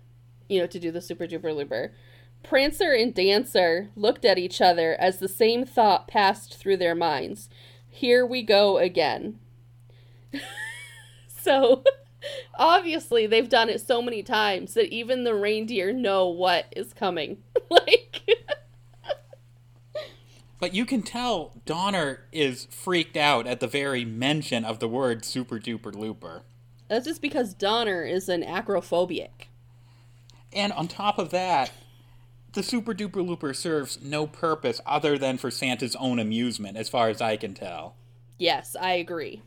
you 0.48 0.60
know, 0.60 0.66
to 0.66 0.78
do 0.78 0.90
the 0.90 1.00
super 1.00 1.26
duper 1.26 1.54
looper." 1.54 1.92
Prancer 2.42 2.92
and 2.92 3.14
Dancer 3.14 3.90
looked 3.94 4.24
at 4.24 4.38
each 4.38 4.60
other 4.60 4.96
as 4.98 5.18
the 5.18 5.28
same 5.28 5.64
thought 5.64 6.08
passed 6.08 6.56
through 6.56 6.78
their 6.78 6.94
minds. 6.94 7.48
Here 7.88 8.24
we 8.24 8.42
go 8.42 8.78
again. 8.78 9.38
so, 11.28 11.84
obviously, 12.58 13.26
they've 13.26 13.48
done 13.48 13.68
it 13.68 13.80
so 13.80 14.00
many 14.00 14.22
times 14.22 14.74
that 14.74 14.92
even 14.92 15.24
the 15.24 15.34
reindeer 15.34 15.92
know 15.92 16.28
what 16.28 16.66
is 16.74 16.92
coming. 16.92 17.38
like. 17.70 18.09
But 20.60 20.74
you 20.74 20.84
can 20.84 21.02
tell 21.02 21.60
Donner 21.64 22.24
is 22.30 22.66
freaked 22.66 23.16
out 23.16 23.46
at 23.46 23.60
the 23.60 23.66
very 23.66 24.04
mention 24.04 24.64
of 24.64 24.78
the 24.78 24.88
word 24.88 25.24
super 25.24 25.58
duper 25.58 25.94
looper. 25.94 26.42
That's 26.88 27.06
just 27.06 27.22
because 27.22 27.54
Donner 27.54 28.02
is 28.02 28.28
an 28.28 28.42
acrophobic. 28.42 29.48
And 30.52 30.72
on 30.72 30.86
top 30.86 31.18
of 31.18 31.30
that, 31.30 31.72
the 32.52 32.62
super 32.62 32.92
duper 32.92 33.26
looper 33.26 33.54
serves 33.54 34.02
no 34.02 34.26
purpose 34.26 34.80
other 34.84 35.16
than 35.16 35.38
for 35.38 35.50
Santa's 35.50 35.96
own 35.96 36.18
amusement, 36.18 36.76
as 36.76 36.88
far 36.88 37.08
as 37.08 37.20
I 37.22 37.36
can 37.36 37.54
tell. 37.54 37.94
Yes, 38.38 38.76
I 38.78 38.94
agree. 38.94 39.42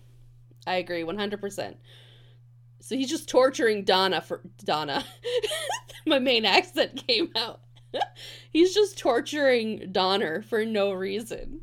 I 0.65 0.75
agree 0.75 1.03
100%. 1.03 1.75
So 2.79 2.95
he's 2.95 3.09
just 3.09 3.29
torturing 3.29 3.83
Donna 3.83 4.21
for 4.21 4.41
Donna. 4.63 5.05
My 6.05 6.19
main 6.19 6.45
accent 6.45 7.05
came 7.05 7.29
out. 7.35 7.59
he's 8.49 8.73
just 8.73 8.97
torturing 8.97 9.89
Donner 9.91 10.41
for 10.41 10.65
no 10.65 10.91
reason. 10.91 11.61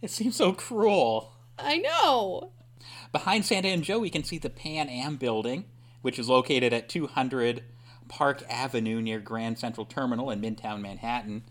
It 0.00 0.10
seems 0.10 0.36
so 0.36 0.52
cruel. 0.52 1.32
I 1.58 1.78
know. 1.78 2.52
Behind 3.10 3.44
Santa 3.44 3.68
and 3.68 3.82
Joe, 3.82 3.98
we 3.98 4.10
can 4.10 4.22
see 4.22 4.38
the 4.38 4.50
Pan 4.50 4.88
Am 4.88 5.16
building, 5.16 5.64
which 6.02 6.18
is 6.18 6.28
located 6.28 6.72
at 6.72 6.88
200 6.88 7.64
Park 8.08 8.42
Avenue 8.48 9.00
near 9.00 9.18
Grand 9.18 9.58
Central 9.58 9.84
Terminal 9.86 10.30
in 10.30 10.40
Midtown 10.40 10.80
Manhattan. 10.80 11.42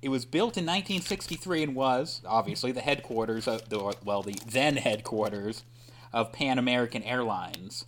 It 0.00 0.08
was 0.08 0.24
built 0.24 0.56
in 0.56 0.64
1963 0.64 1.62
and 1.62 1.74
was, 1.74 2.22
obviously, 2.26 2.72
the 2.72 2.80
headquarters 2.80 3.46
of 3.46 3.68
the, 3.68 3.94
well, 4.04 4.22
the 4.22 4.38
then 4.46 4.76
headquarters 4.76 5.64
of 6.12 6.32
Pan 6.32 6.58
American 6.58 7.02
Airlines. 7.02 7.84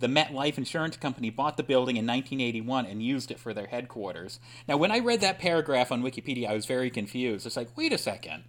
The 0.00 0.08
Met 0.08 0.32
Life 0.32 0.56
Insurance 0.56 0.96
Company 0.96 1.28
bought 1.28 1.58
the 1.58 1.62
building 1.62 1.98
in 1.98 2.06
1981 2.06 2.86
and 2.86 3.02
used 3.02 3.30
it 3.30 3.38
for 3.38 3.52
their 3.52 3.66
headquarters. 3.66 4.40
Now, 4.66 4.78
when 4.78 4.90
I 4.90 4.98
read 4.98 5.20
that 5.20 5.38
paragraph 5.38 5.92
on 5.92 6.02
Wikipedia, 6.02 6.48
I 6.48 6.54
was 6.54 6.64
very 6.64 6.88
confused. 6.88 7.44
It's 7.44 7.56
like, 7.56 7.76
wait 7.76 7.92
a 7.92 7.98
second. 7.98 8.44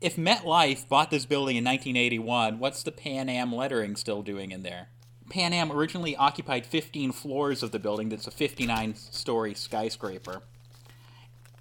If 0.00 0.16
MetLife 0.16 0.88
bought 0.88 1.12
this 1.12 1.24
building 1.24 1.54
in 1.54 1.62
1981, 1.62 2.58
what's 2.58 2.82
the 2.82 2.90
Pan 2.90 3.28
Am 3.28 3.54
lettering 3.54 3.94
still 3.94 4.22
doing 4.22 4.50
in 4.50 4.64
there? 4.64 4.88
Pan 5.30 5.52
Am 5.52 5.70
originally 5.70 6.16
occupied 6.16 6.66
15 6.66 7.12
floors 7.12 7.62
of 7.62 7.70
the 7.70 7.78
building, 7.78 8.08
that's 8.08 8.26
a 8.26 8.32
59 8.32 8.96
story 8.96 9.54
skyscraper. 9.54 10.42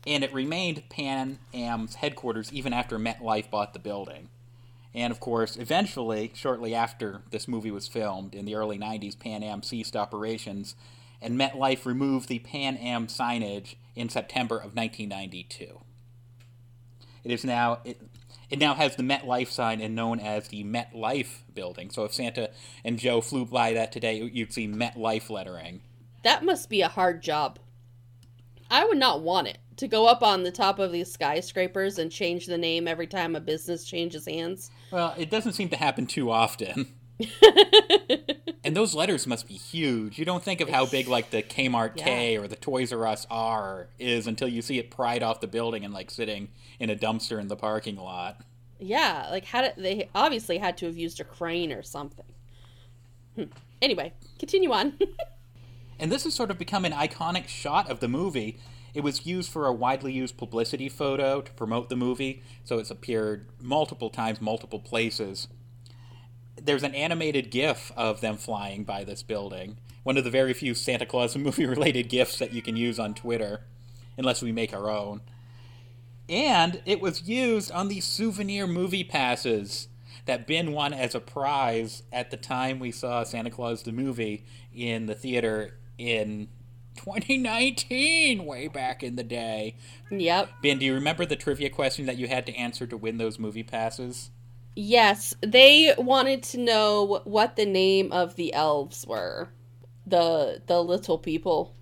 And 0.08 0.24
it 0.24 0.34
remained 0.34 0.90
Pan 0.90 1.38
Am's 1.54 1.96
headquarters 1.96 2.52
even 2.52 2.74
after 2.74 2.98
MetLife 2.98 3.52
bought 3.52 3.74
the 3.74 3.80
building. 3.80 4.30
And 4.96 5.12
of 5.12 5.20
course, 5.20 5.58
eventually, 5.58 6.32
shortly 6.34 6.74
after 6.74 7.22
this 7.30 7.50
movie 7.50 7.70
was 7.70 7.88
filmed, 7.88 8.34
in 8.34 8.46
the 8.46 8.56
early 8.56 8.80
90s, 8.80 9.20
Pan 9.20 9.44
Am 9.44 9.62
ceased 9.62 9.96
operations, 9.96 10.76
and 11.22 11.38
MetLife 11.38 11.86
removed 11.86 12.30
the 12.30 12.40
Pan 12.40 12.78
Am 12.78 13.08
signage 13.08 13.76
in 13.94 14.08
September 14.08 14.56
of 14.56 14.74
1992. 14.74 15.82
It 17.26 17.32
is 17.32 17.44
now 17.44 17.80
it, 17.84 18.00
it 18.50 18.60
now 18.60 18.74
has 18.76 18.96
the 18.96 19.04
MetLife 19.04 19.50
sign 19.50 19.82
and 19.82 19.96
known 19.96 20.20
as 20.20 20.48
the 20.48 20.64
MetLife 20.64 21.40
building. 21.54 21.90
So 21.90 22.06
if 22.06 22.14
Santa 22.14 22.52
and 22.86 22.98
Joe 22.98 23.20
flew 23.20 23.46
by 23.46 23.74
that 23.74 23.92
today, 23.92 24.22
you'd 24.22 24.54
see 24.54 24.68
MetLife 24.68 25.30
lettering. 25.30 25.82
That 26.24 26.46
must 26.46 26.70
be 26.70 26.82
a 26.82 26.88
hard 26.88 27.22
job. 27.22 27.60
I 28.72 28.86
would 28.86 28.98
not 28.98 29.22
want 29.22 29.48
it 29.48 29.58
to 29.78 29.88
go 29.88 30.08
up 30.08 30.24
on 30.24 30.44
the 30.44 30.52
top 30.52 30.80
of 30.80 30.92
these 30.92 31.12
skyscrapers 31.12 32.00
and 32.00 32.12
change 32.12 32.46
the 32.46 32.58
name 32.58 32.88
every 32.88 33.08
time 33.08 33.36
a 33.36 33.40
business 33.40 33.84
changes 33.84 34.26
hands. 34.26 34.72
Well, 34.92 35.14
it 35.18 35.30
doesn't 35.30 35.54
seem 35.54 35.70
to 35.70 35.76
happen 35.76 36.06
too 36.06 36.32
often. 36.32 36.94
and 38.64 38.76
those 38.76 38.94
letters 38.94 39.26
must 39.26 39.48
be 39.48 39.54
huge. 39.54 40.20
You 40.20 40.26
don't 40.26 40.44
think 40.44 40.62
of 40.62 40.70
how 40.70 40.86
big 40.86 41.08
like 41.08 41.30
the 41.30 41.42
Kmart 41.42 41.96
K 41.96 42.38
or 42.38 42.48
the 42.48 42.56
Toys 42.56 42.92
R 42.92 43.08
Us 43.08 43.26
R 43.30 43.88
is 44.00 44.28
until 44.28 44.48
you 44.48 44.62
see 44.62 44.80
it 44.80 44.92
pried 44.92 45.24
off 45.24 45.40
the 45.40 45.48
building 45.48 45.86
and 45.86 45.94
like 45.94 46.12
sitting 46.12 46.50
in 46.80 46.90
a 46.90 46.96
dumpster 46.96 47.40
in 47.40 47.48
the 47.48 47.56
parking 47.56 47.96
lot. 47.96 48.42
Yeah, 48.80 49.28
like 49.32 49.46
how 49.46 49.64
it, 49.64 49.76
they 49.78 50.10
obviously 50.14 50.58
had 50.58 50.78
to 50.78 50.86
have 50.88 50.98
used 50.98 51.22
a 51.22 51.24
crane 51.24 51.72
or 51.72 51.84
something. 51.84 52.26
Hmm. 53.36 53.44
Anyway, 53.82 54.14
continue 54.38 54.72
on. 54.72 54.98
And 56.00 56.12
this 56.12 56.24
has 56.26 56.34
sort 56.34 56.52
of 56.52 56.58
become 56.58 56.86
an 56.86 56.92
iconic 56.92 57.48
shot 57.48 57.90
of 57.90 58.00
the 58.00 58.08
movie. 58.08 58.60
It 58.96 59.04
was 59.04 59.26
used 59.26 59.52
for 59.52 59.68
a 59.68 59.74
widely 59.74 60.14
used 60.14 60.38
publicity 60.38 60.88
photo 60.88 61.42
to 61.42 61.52
promote 61.52 61.90
the 61.90 61.98
movie, 61.98 62.42
so 62.64 62.80
it's 62.80 62.90
appeared 62.90 63.50
multiple 63.62 64.10
times, 64.10 64.40
multiple 64.40 64.80
places. 64.80 65.50
There's 66.56 66.82
an 66.84 66.96
animated 66.96 67.52
GIF 67.52 67.92
of 67.98 68.22
them 68.22 68.38
flying 68.38 68.86
by 68.86 69.04
this 69.04 69.22
building. 69.22 69.80
One 70.04 70.16
of 70.16 70.24
the 70.24 70.30
very 70.30 70.54
few 70.54 70.74
Santa 70.74 71.06
Claus 71.06 71.36
movie 71.38 71.66
related 71.66 72.08
GIFs 72.08 72.40
that 72.40 72.54
you 72.54 72.62
can 72.62 72.78
use 72.78 72.98
on 72.98 73.14
Twitter, 73.14 73.64
unless 74.18 74.42
we 74.42 74.54
make 74.54 74.74
our 74.74 74.90
own. 74.90 75.20
And 76.30 76.82
it 76.86 77.02
was 77.02 77.28
used 77.28 77.74
on 77.74 77.90
the 77.90 78.00
souvenir 78.00 78.66
movie 78.66 79.04
passes 79.04 79.90
that 80.26 80.48
Ben 80.48 80.72
won 80.72 80.94
as 80.94 81.14
a 81.14 81.20
prize 81.20 82.04
at 82.14 82.32
the 82.32 82.38
time 82.38 82.80
we 82.80 82.94
saw 82.94 83.24
Santa 83.24 83.50
Claus 83.50 83.84
the 83.84 83.92
movie 83.92 84.46
in 84.74 85.06
the 85.08 85.16
theater 85.16 85.78
in 85.98 86.48
2019, 86.96 88.46
way 88.46 88.68
back 88.68 89.04
in 89.04 89.16
the 89.16 89.24
day. 89.24 89.76
yep. 90.10 90.50
Ben, 90.62 90.80
do 90.80 90.86
you 90.86 90.94
remember 90.94 91.26
the 91.26 91.36
trivia 91.36 91.70
question 91.70 92.06
that 92.06 92.18
you 92.18 92.28
had 92.28 92.46
to 92.46 92.56
answer 92.56 92.88
to 92.88 92.98
win 92.98 93.18
those 93.18 93.40
movie 93.40 93.64
passes? 93.64 94.32
Yes, 94.76 95.34
they 95.42 95.94
wanted 95.98 96.44
to 96.44 96.58
know 96.60 97.22
what 97.24 97.56
the 97.56 97.66
name 97.66 98.12
of 98.12 98.36
the 98.36 98.54
elves 98.54 99.06
were. 99.08 99.50
The 100.06 100.62
the 100.68 100.84
little 100.84 101.18
people 101.18 101.76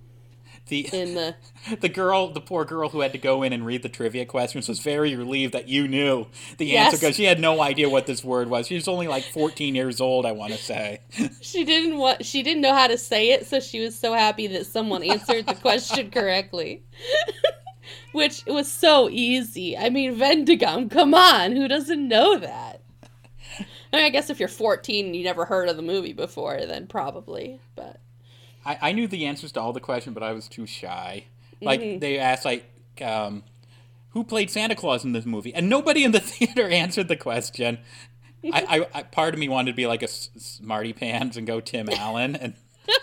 The 0.68 0.90
in 0.94 1.16
the 1.16 1.36
the 1.82 1.90
girl, 1.90 2.30
the 2.30 2.42
poor 2.42 2.66
girl 2.66 2.90
who 2.90 3.02
had 3.02 3.12
to 3.12 3.18
go 3.18 3.44
in 3.44 3.52
and 3.54 3.66
read 3.66 3.84
the 3.84 3.90
trivia 3.90 4.26
questions 4.26 4.68
was 4.70 4.80
very 4.80 5.16
relieved 5.16 5.54
that 5.54 5.68
you 5.68 5.88
knew 5.88 6.28
the 6.58 6.66
Yes. 6.66 6.86
answer 6.94 6.98
because 6.98 7.16
she 7.16 7.26
had 7.26 7.40
no 7.40 7.62
idea 7.62 7.90
what 7.90 8.06
this 8.08 8.24
word 8.24 8.50
was. 8.50 8.68
She 8.68 8.76
was 8.76 8.88
only 8.88 9.08
like 9.08 9.24
14 9.24 9.76
years 9.76 10.00
old, 10.00 10.26
I 10.26 10.32
want 10.32 10.54
to 10.54 10.58
say. 10.58 11.02
she 11.42 11.64
didn't 11.66 11.98
want 11.98 12.26
she 12.26 12.44
didn't 12.44 12.62
know 12.62 12.74
how 12.74 12.88
to 12.88 12.98
say 12.98 13.32
it, 13.32 13.46
so 13.46 13.60
she 13.60 13.80
was 13.82 13.98
so 13.98 14.14
happy 14.14 14.48
that 14.48 14.66
someone 14.66 15.04
answered 15.04 15.46
the 15.48 15.56
question 15.56 16.10
correctly. 16.12 16.84
Which 18.14 18.46
was 18.46 18.72
so 18.72 19.10
easy. 19.10 19.78
I 19.78 19.90
mean, 19.90 20.16
Vendequm, 20.16 20.90
come 20.90 21.14
on, 21.14 21.52
who 21.52 21.68
doesn't 21.68 22.08
know 22.08 22.38
that? 22.38 22.82
I 23.60 23.98
mean, 23.98 24.06
I 24.06 24.10
guess 24.10 24.30
if 24.30 24.40
you're 24.40 24.48
14 24.48 25.08
and 25.08 25.16
you 25.16 25.24
never 25.24 25.46
heard 25.46 25.68
of 25.68 25.76
the 25.76 25.82
movie 25.82 26.14
before, 26.14 26.66
then 26.66 26.88
probably. 26.88 27.60
But 27.76 28.00
I, 28.66 28.78
I 28.82 28.92
knew 28.92 29.08
the 29.08 29.26
answers 29.26 29.52
to 29.54 29.62
all 29.62 29.74
the 29.74 29.80
questions, 29.80 30.14
but 30.14 30.24
I 30.24 30.32
was 30.34 30.48
too 30.48 30.66
shy. 30.66 31.26
Like 31.62 31.80
they 32.00 32.18
asked, 32.20 32.44
like, 32.46 32.66
um, 33.02 33.44
who 34.10 34.24
played 34.24 34.50
Santa 34.52 34.76
Claus 34.76 35.04
in 35.06 35.14
this 35.14 35.26
movie, 35.26 35.54
and 35.54 35.70
nobody 35.70 36.04
in 36.04 36.12
the 36.12 36.20
theater 36.22 36.68
answered 36.68 37.08
the 37.08 37.16
question. 37.16 37.80
I, 38.52 38.66
I, 38.94 39.00
I, 39.00 39.04
part 39.04 39.34
of 39.34 39.40
me 39.40 39.48
wanted 39.48 39.72
to 39.72 39.76
be 39.78 39.88
like 39.88 40.02
a 40.02 40.06
S- 40.06 40.30
Smarty 40.36 40.92
Pants 40.92 41.38
and 41.38 41.48
go 41.48 41.62
Tim 41.62 41.88
Allen, 41.92 42.36
and 42.36 42.54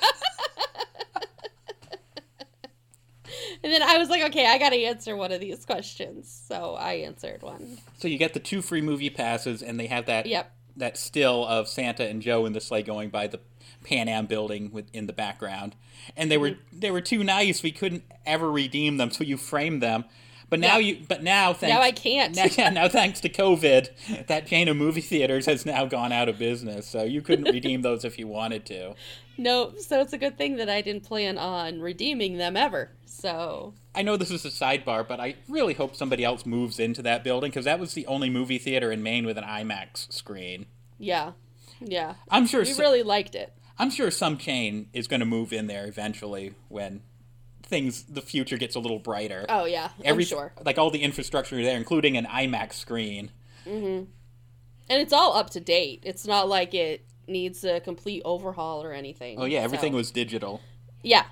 And 3.63 3.71
then 3.71 3.83
I 3.83 3.99
was 3.99 4.09
like, 4.09 4.23
okay, 4.31 4.47
I 4.47 4.57
got 4.59 4.71
to 4.71 4.83
answer 4.85 5.15
one 5.15 5.33
of 5.33 5.41
these 5.41 5.67
questions. 5.67 6.45
So 6.49 6.77
I 6.77 6.95
answered 6.95 7.43
one. 7.43 7.79
so 7.99 8.09
you 8.09 8.17
get 8.17 8.33
the 8.33 8.41
two 8.41 8.63
free 8.63 8.81
movie 8.81 9.11
passes, 9.11 9.63
and 9.63 9.79
they 9.79 9.87
have 9.87 10.07
that 10.07 10.25
Yep. 10.27 10.51
That 10.81 10.99
still 10.99 11.47
of 11.47 11.69
Santa 11.69 12.07
and 12.07 12.21
Joe 12.21 12.45
in 12.47 12.53
the 12.53 12.61
sleigh 12.61 12.83
going 12.83 13.11
by 13.11 13.27
the 13.27 13.41
Pan 13.85 14.09
Am 14.09 14.27
building 14.27 14.71
with, 14.73 14.87
in 14.93 15.07
the 15.07 15.13
background, 15.13 15.75
and 16.17 16.31
they 16.31 16.37
were 16.37 16.51
Mm-hmm. 16.51 16.81
they 16.81 16.91
were 16.91 17.01
too 17.01 17.25
nice. 17.25 17.63
We 17.63 17.73
couldn't 17.73 18.05
ever 18.27 18.51
redeem 18.51 18.97
them, 18.97 19.11
so 19.11 19.25
you 19.25 19.37
framed 19.37 19.83
them. 19.83 20.05
But 20.51 20.61
now 20.61 20.79
Yeah. 20.79 20.95
you, 20.95 21.05
but 21.09 21.23
now 21.23 21.53
thanks, 21.55 21.73
Now 21.75 21.81
I 21.81 21.93
can't. 21.93 22.35
Now, 22.37 22.47
yeah, 22.59 22.71
now 22.71 22.89
thanks 23.01 23.21
to 23.21 23.29
COVID, 23.29 24.27
that 24.27 24.47
chain 24.47 24.69
of 24.69 24.77
movie 24.77 25.01
theaters 25.01 25.47
has 25.47 25.65
now 25.65 25.87
gone 25.87 26.13
out 26.13 26.29
of 26.29 26.39
business. 26.39 26.87
So 26.89 27.05
you 27.05 27.23
couldn't 27.23 27.45
redeem 27.53 27.83
those 27.83 28.05
if 28.05 28.19
you 28.19 28.27
wanted 28.27 28.67
to. 28.67 28.95
No, 29.39 29.73
so 29.79 30.01
it's 30.01 30.13
a 30.13 30.19
good 30.19 30.37
thing 30.37 30.57
that 30.57 30.69
I 30.69 30.83
didn't 30.83 31.05
plan 31.05 31.39
on 31.39 31.81
redeeming 31.81 32.37
them 32.37 32.57
ever. 32.57 32.91
So 33.07 33.75
I 33.95 34.03
know 34.03 34.17
this 34.17 34.31
is 34.31 34.45
a 34.45 34.49
sidebar, 34.51 35.07
but 35.07 35.19
I 35.21 35.37
really 35.49 35.75
hope 35.75 35.97
somebody 35.97 36.25
else 36.25 36.45
moves 36.45 36.79
into 36.79 37.01
that 37.03 37.25
building 37.25 37.51
because 37.51 37.65
that 37.65 37.79
was 37.81 37.95
the 37.95 38.07
only 38.07 38.29
movie 38.29 38.59
theater 38.59 38.93
in 38.93 39.03
Maine 39.03 39.25
with 39.25 39.39
an 39.39 39.45
IMAX 39.45 40.13
screen. 40.13 40.67
yeah, 40.99 41.33
yeah, 41.81 42.15
I'm 42.29 42.47
sure. 42.47 42.61
we 42.61 42.67
so- 42.67 42.83
really 42.83 43.03
liked 43.03 43.35
it. 43.35 43.53
I'm 43.79 43.89
sure 43.91 44.11
some 44.11 44.37
chain 44.37 44.91
is 44.93 45.07
going 45.09 45.21
to 45.21 45.27
move 45.27 45.55
in 45.55 45.67
there 45.67 45.87
eventually 45.87 46.53
when 46.69 47.01
things 47.71 48.03
the 48.03 48.21
future 48.21 48.59
gets 48.59 48.75
a 48.75 48.81
little 48.81 48.99
brighter. 48.99 49.47
Oh 49.49 49.65
yeah, 49.65 49.91
Every 50.05 50.25
I'm 50.25 50.29
sure. 50.29 50.53
like 50.65 50.77
all 50.77 50.91
the 50.91 51.03
infrastructure 51.03 51.63
there, 51.63 51.77
including 51.77 52.17
an 52.19 52.27
IMAX 52.27 52.75
screen. 52.75 53.31
Mm-hmm. 53.67 54.05
And 54.91 55.01
it's 55.03 55.13
all 55.13 55.35
up 55.37 55.51
to 55.51 55.61
date. 55.61 56.03
It's 56.05 56.27
not 56.27 56.49
like 56.49 56.75
it 56.75 57.07
needs 57.27 57.63
a 57.65 57.81
complete 57.81 58.23
overhaul 58.25 58.83
or 58.83 58.93
anything. 58.93 59.39
Oh 59.41 59.45
yeah, 59.47 59.61
everything 59.61 59.93
So- 59.93 59.97
was 59.97 60.11
digital. 60.11 60.61
Yeah, 61.03 61.25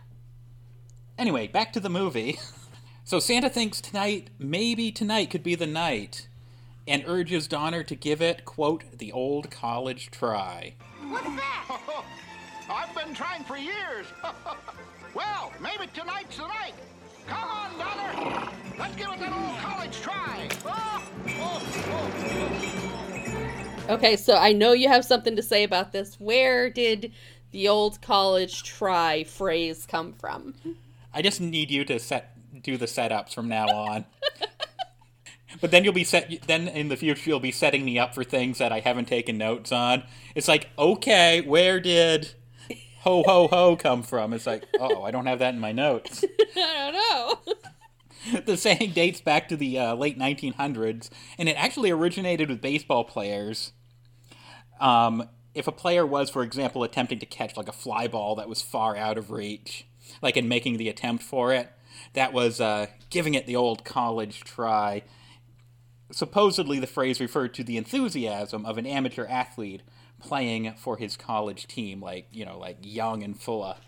Anyway, 1.18 1.48
back 1.48 1.72
to 1.74 1.80
the 1.80 1.90
movie. 1.90 2.38
So 3.04 3.20
Santa 3.20 3.48
thinks 3.48 3.80
tonight, 3.80 4.28
maybe 4.38 4.92
tonight 4.92 5.30
could 5.30 5.42
be 5.42 5.54
the 5.54 5.66
night, 5.66 6.28
and 6.86 7.02
urges 7.06 7.48
Donner 7.48 7.82
to 7.84 7.94
give 7.94 8.20
it, 8.20 8.44
quote, 8.44 8.84
the 8.98 9.12
old 9.12 9.50
college 9.50 10.10
try. 10.10 10.74
What's 11.08 11.24
that? 11.24 11.80
I've 12.70 12.94
been 12.94 13.14
trying 13.14 13.44
for 13.44 13.56
years. 13.56 14.04
well, 15.14 15.52
maybe 15.60 15.86
tonight's 15.92 16.36
the 16.36 16.46
night. 16.46 16.74
Come 17.26 17.44
on, 17.44 17.78
Donner. 17.78 18.50
Let's 18.78 18.96
give 18.96 19.08
it 19.08 19.20
an 19.20 19.32
old 19.32 19.58
college 19.58 20.00
try. 20.00 20.48
Oh, 20.64 21.10
oh, 21.28 21.62
oh. 21.90 23.94
Okay, 23.94 24.16
so 24.16 24.36
I 24.36 24.52
know 24.52 24.72
you 24.72 24.88
have 24.88 25.04
something 25.04 25.36
to 25.36 25.42
say 25.42 25.64
about 25.64 25.92
this. 25.92 26.20
Where 26.20 26.68
did 26.68 27.12
the 27.52 27.68
old 27.68 28.02
college 28.02 28.62
try 28.62 29.24
phrase 29.24 29.86
come 29.86 30.12
from? 30.12 30.54
I 31.12 31.22
just 31.22 31.40
need 31.40 31.70
you 31.70 31.84
to 31.86 31.98
set 31.98 32.34
do 32.62 32.76
the 32.76 32.86
setups 32.86 33.34
from 33.34 33.48
now 33.48 33.68
on. 33.68 34.04
but 35.60 35.70
then 35.70 35.84
you'll 35.84 35.92
be 35.92 36.04
set. 36.04 36.46
Then 36.46 36.68
in 36.68 36.88
the 36.88 36.96
future 36.96 37.30
you'll 37.30 37.40
be 37.40 37.52
setting 37.52 37.84
me 37.84 37.98
up 37.98 38.14
for 38.14 38.24
things 38.24 38.58
that 38.58 38.72
I 38.72 38.80
haven't 38.80 39.06
taken 39.06 39.38
notes 39.38 39.72
on. 39.72 40.04
It's 40.34 40.48
like, 40.48 40.68
okay, 40.78 41.40
where 41.40 41.80
did 41.80 42.34
ho 43.00 43.22
ho 43.26 43.48
ho 43.48 43.76
come 43.76 44.02
from? 44.02 44.32
It's 44.32 44.46
like, 44.46 44.64
oh, 44.78 45.02
I 45.02 45.10
don't 45.10 45.26
have 45.26 45.38
that 45.38 45.54
in 45.54 45.60
my 45.60 45.72
notes. 45.72 46.24
I 46.56 46.90
don't 46.92 46.94
know. 46.94 47.54
the 48.46 48.56
saying 48.56 48.92
dates 48.92 49.20
back 49.20 49.48
to 49.48 49.56
the 49.56 49.78
uh, 49.78 49.94
late 49.94 50.18
1900s, 50.18 51.10
and 51.38 51.48
it 51.48 51.56
actually 51.56 51.90
originated 51.90 52.48
with 52.48 52.60
baseball 52.60 53.04
players. 53.04 53.72
Um, 54.80 55.28
if 55.54 55.66
a 55.66 55.72
player 55.72 56.06
was, 56.06 56.30
for 56.30 56.42
example, 56.42 56.82
attempting 56.82 57.18
to 57.18 57.26
catch 57.26 57.56
like 57.56 57.68
a 57.68 57.72
fly 57.72 58.06
ball 58.06 58.36
that 58.36 58.48
was 58.48 58.62
far 58.62 58.96
out 58.96 59.18
of 59.18 59.30
reach, 59.30 59.86
like 60.22 60.36
in 60.36 60.48
making 60.48 60.76
the 60.76 60.88
attempt 60.88 61.22
for 61.22 61.52
it, 61.52 61.70
that 62.12 62.32
was 62.32 62.60
uh, 62.60 62.86
giving 63.10 63.34
it 63.34 63.46
the 63.46 63.56
old 63.56 63.84
college 63.84 64.44
try. 64.44 65.02
Supposedly, 66.10 66.78
the 66.78 66.86
phrase 66.86 67.20
referred 67.20 67.54
to 67.54 67.64
the 67.64 67.76
enthusiasm 67.76 68.64
of 68.64 68.78
an 68.78 68.86
amateur 68.86 69.26
athlete 69.26 69.82
playing 70.20 70.74
for 70.76 70.96
his 70.96 71.16
college 71.16 71.66
team, 71.66 72.00
like, 72.00 72.28
you 72.32 72.44
know, 72.44 72.58
like 72.58 72.78
young 72.82 73.22
and 73.22 73.38
full 73.38 73.62
of 73.62 73.78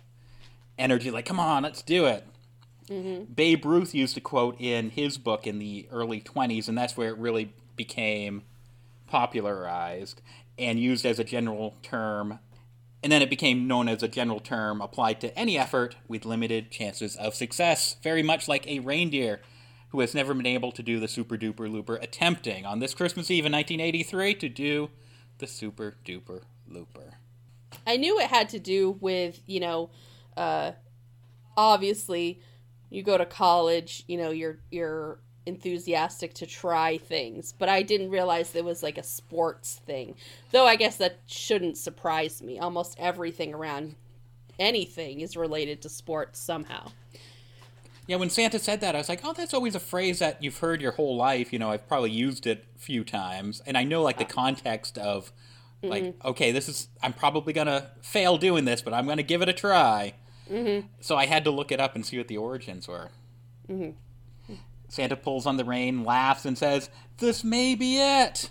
energy, 0.78 1.10
like, 1.10 1.26
come 1.26 1.40
on, 1.40 1.62
let's 1.62 1.82
do 1.82 2.06
it. 2.06 2.26
Mm-hmm. 2.88 3.32
Babe 3.32 3.64
Ruth 3.64 3.94
used 3.94 4.16
a 4.16 4.20
quote 4.20 4.60
in 4.60 4.90
his 4.90 5.16
book 5.16 5.46
in 5.46 5.58
the 5.58 5.86
early 5.92 6.20
20s, 6.20 6.68
and 6.68 6.76
that's 6.76 6.96
where 6.96 7.10
it 7.10 7.18
really 7.18 7.52
became 7.76 8.42
popularized 9.06 10.20
and 10.58 10.78
used 10.78 11.06
as 11.06 11.18
a 11.18 11.24
general 11.24 11.76
term. 11.82 12.40
And 13.02 13.10
then 13.10 13.22
it 13.22 13.30
became 13.30 13.66
known 13.66 13.88
as 13.88 14.02
a 14.02 14.08
general 14.08 14.40
term 14.40 14.80
applied 14.80 15.20
to 15.22 15.36
any 15.38 15.56
effort 15.56 15.96
with 16.08 16.24
limited 16.24 16.70
chances 16.70 17.16
of 17.16 17.34
success, 17.34 17.96
very 18.02 18.22
much 18.22 18.48
like 18.48 18.66
a 18.66 18.80
reindeer 18.80 19.40
who 19.90 20.00
has 20.00 20.14
never 20.14 20.34
been 20.34 20.46
able 20.46 20.72
to 20.72 20.82
do 20.82 21.00
the 21.00 21.08
super 21.08 21.36
duper 21.36 21.70
looper, 21.70 21.96
attempting 21.96 22.66
on 22.66 22.78
this 22.78 22.94
Christmas 22.94 23.30
Eve 23.30 23.46
in 23.46 23.52
1983 23.52 24.34
to 24.34 24.48
do 24.48 24.90
the 25.40 25.46
super 25.46 25.96
duper 26.04 26.42
looper. 26.68 27.14
I 27.86 27.96
knew 27.96 28.20
it 28.20 28.28
had 28.28 28.50
to 28.50 28.58
do 28.58 28.92
with, 29.00 29.40
you 29.46 29.60
know, 29.60 29.90
uh, 30.36 30.72
obviously 31.56 32.40
you 32.90 33.02
go 33.02 33.18
to 33.18 33.26
college, 33.26 34.04
you 34.06 34.16
know, 34.16 34.30
you're 34.30 34.58
you're 34.70 35.18
enthusiastic 35.46 36.34
to 36.34 36.46
try 36.46 36.98
things, 36.98 37.52
but 37.52 37.68
I 37.68 37.82
didn't 37.82 38.10
realize 38.10 38.54
it 38.54 38.64
was 38.64 38.82
like 38.82 38.98
a 38.98 39.02
sports 39.02 39.80
thing. 39.86 40.14
Though 40.52 40.66
I 40.66 40.76
guess 40.76 40.96
that 40.96 41.18
shouldn't 41.26 41.78
surprise 41.78 42.42
me. 42.42 42.58
Almost 42.58 42.96
everything 42.98 43.54
around 43.54 43.96
anything 44.58 45.20
is 45.20 45.36
related 45.36 45.82
to 45.82 45.88
sports 45.88 46.38
somehow. 46.38 46.92
Yeah, 48.10 48.16
when 48.16 48.28
Santa 48.28 48.58
said 48.58 48.80
that, 48.80 48.96
I 48.96 48.98
was 48.98 49.08
like, 49.08 49.20
oh, 49.22 49.32
that's 49.32 49.54
always 49.54 49.76
a 49.76 49.78
phrase 49.78 50.18
that 50.18 50.42
you've 50.42 50.58
heard 50.58 50.82
your 50.82 50.90
whole 50.90 51.16
life. 51.16 51.52
You 51.52 51.60
know, 51.60 51.70
I've 51.70 51.86
probably 51.86 52.10
used 52.10 52.44
it 52.44 52.64
a 52.74 52.78
few 52.80 53.04
times. 53.04 53.62
And 53.64 53.78
I 53.78 53.84
know, 53.84 54.02
like, 54.02 54.18
the 54.18 54.24
context 54.24 54.98
of, 54.98 55.30
like, 55.80 56.16
okay, 56.24 56.50
this 56.50 56.68
is, 56.68 56.88
I'm 57.04 57.12
probably 57.12 57.52
going 57.52 57.68
to 57.68 57.88
fail 58.02 58.36
doing 58.36 58.64
this, 58.64 58.82
but 58.82 58.92
I'm 58.92 59.04
going 59.04 59.18
to 59.18 59.22
give 59.22 59.42
it 59.42 59.48
a 59.48 59.52
try. 59.52 60.14
Mm-hmm. 60.50 60.88
So 61.00 61.14
I 61.14 61.26
had 61.26 61.44
to 61.44 61.52
look 61.52 61.70
it 61.70 61.78
up 61.78 61.94
and 61.94 62.04
see 62.04 62.18
what 62.18 62.26
the 62.26 62.36
origins 62.36 62.88
were. 62.88 63.10
Mm-hmm. 63.70 64.54
Santa 64.88 65.14
pulls 65.14 65.46
on 65.46 65.56
the 65.56 65.64
rein, 65.64 66.02
laughs, 66.02 66.44
and 66.44 66.58
says, 66.58 66.90
this 67.18 67.44
may 67.44 67.76
be 67.76 67.96
it. 67.98 68.50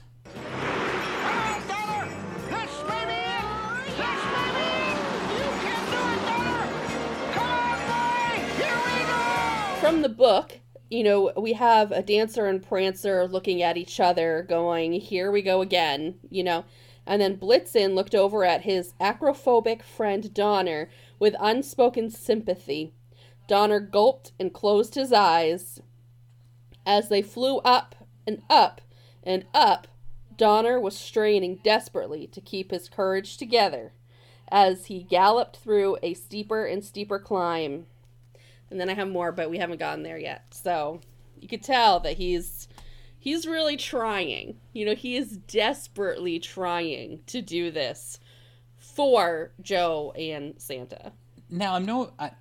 From 10.00 10.10
the 10.10 10.16
book, 10.16 10.60
you 10.90 11.04
know, 11.04 11.34
we 11.36 11.52
have 11.52 11.92
a 11.92 12.02
dancer 12.02 12.46
and 12.46 12.66
prancer 12.66 13.28
looking 13.28 13.62
at 13.62 13.76
each 13.76 14.00
other, 14.00 14.46
going, 14.48 14.94
Here 14.94 15.30
we 15.30 15.42
go 15.42 15.60
again, 15.60 16.20
you 16.30 16.42
know. 16.42 16.64
And 17.06 17.22
then 17.22 17.36
Blitzen 17.36 17.96
looked 17.96 18.16
over 18.16 18.46
at 18.46 18.62
his 18.62 18.94
acrophobic 19.02 19.84
friend 19.84 20.34
Donner 20.34 20.90
with 21.20 21.36
unspoken 21.38 22.10
sympathy. 22.12 22.94
Donner 23.50 23.82
gulped 23.82 24.32
and 24.40 24.54
closed 24.54 24.96
his 24.96 25.12
eyes. 25.12 25.82
As 26.86 27.10
they 27.10 27.22
flew 27.22 27.58
up 27.58 28.08
and 28.26 28.42
up 28.50 28.80
and 29.22 29.48
up, 29.54 29.90
Donner 30.38 30.80
was 30.80 30.98
straining 30.98 31.60
desperately 31.62 32.26
to 32.28 32.40
keep 32.40 32.72
his 32.72 32.88
courage 32.88 33.36
together 33.36 33.92
as 34.48 34.86
he 34.86 35.04
galloped 35.04 35.58
through 35.58 35.98
a 36.02 36.14
steeper 36.14 36.64
and 36.64 36.86
steeper 36.86 37.20
climb. 37.20 37.86
And 38.72 38.80
then 38.80 38.90
I 38.90 38.94
have 38.94 39.10
more, 39.10 39.32
but 39.32 39.50
we 39.50 39.58
haven't 39.58 39.80
gotten 39.80 40.04
there 40.04 40.18
yet. 40.18 40.46
So 40.52 41.02
you 41.40 41.48
could 41.48 41.64
tell 41.64 42.00
that 42.02 42.18
he's 42.18 42.68
he's 43.18 43.46
really 43.48 43.78
trying. 43.78 44.58
You 44.74 44.86
know, 44.86 44.96
he 44.96 45.16
is 45.16 45.38
desperately 45.38 46.40
trying 46.40 47.22
to 47.28 47.42
do 47.42 47.72
this 47.72 48.20
for 48.78 49.52
Joe 49.62 50.12
and 50.18 50.56
Santa. 50.58 51.12
Now 51.50 51.76
I'm 51.76 51.86
no. 51.86 52.14
I, 52.20 52.32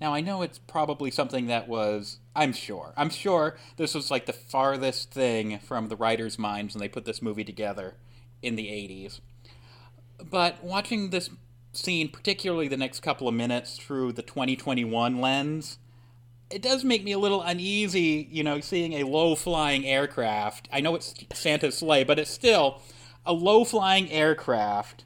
now 0.00 0.14
I 0.14 0.20
know 0.20 0.42
it's 0.42 0.58
probably 0.58 1.10
something 1.10 1.46
that 1.46 1.68
was. 1.68 2.18
I'm 2.34 2.52
sure. 2.52 2.94
I'm 2.96 3.10
sure 3.10 3.56
this 3.76 3.94
was 3.94 4.10
like 4.10 4.26
the 4.26 4.32
farthest 4.32 5.12
thing 5.12 5.58
from 5.58 5.88
the 5.88 5.96
writers' 5.96 6.38
minds 6.38 6.74
when 6.74 6.80
they 6.80 6.88
put 6.88 7.04
this 7.04 7.22
movie 7.22 7.44
together 7.44 7.96
in 8.42 8.56
the 8.56 8.66
'80s. 8.66 9.20
But 10.22 10.62
watching 10.62 11.10
this 11.10 11.30
scene, 11.72 12.08
particularly 12.08 12.68
the 12.68 12.76
next 12.76 13.00
couple 13.00 13.28
of 13.28 13.34
minutes 13.34 13.76
through 13.76 14.12
the 14.12 14.22
2021 14.22 15.20
lens, 15.20 15.78
it 16.50 16.62
does 16.62 16.84
make 16.84 17.04
me 17.04 17.12
a 17.12 17.18
little 17.18 17.42
uneasy. 17.42 18.28
You 18.30 18.42
know, 18.42 18.60
seeing 18.60 18.94
a 18.94 19.04
low-flying 19.04 19.86
aircraft. 19.86 20.68
I 20.72 20.80
know 20.80 20.94
it's 20.94 21.14
Santa's 21.32 21.78
sleigh, 21.78 22.04
but 22.04 22.18
it's 22.18 22.30
still 22.30 22.82
a 23.24 23.32
low-flying 23.32 24.10
aircraft 24.10 25.04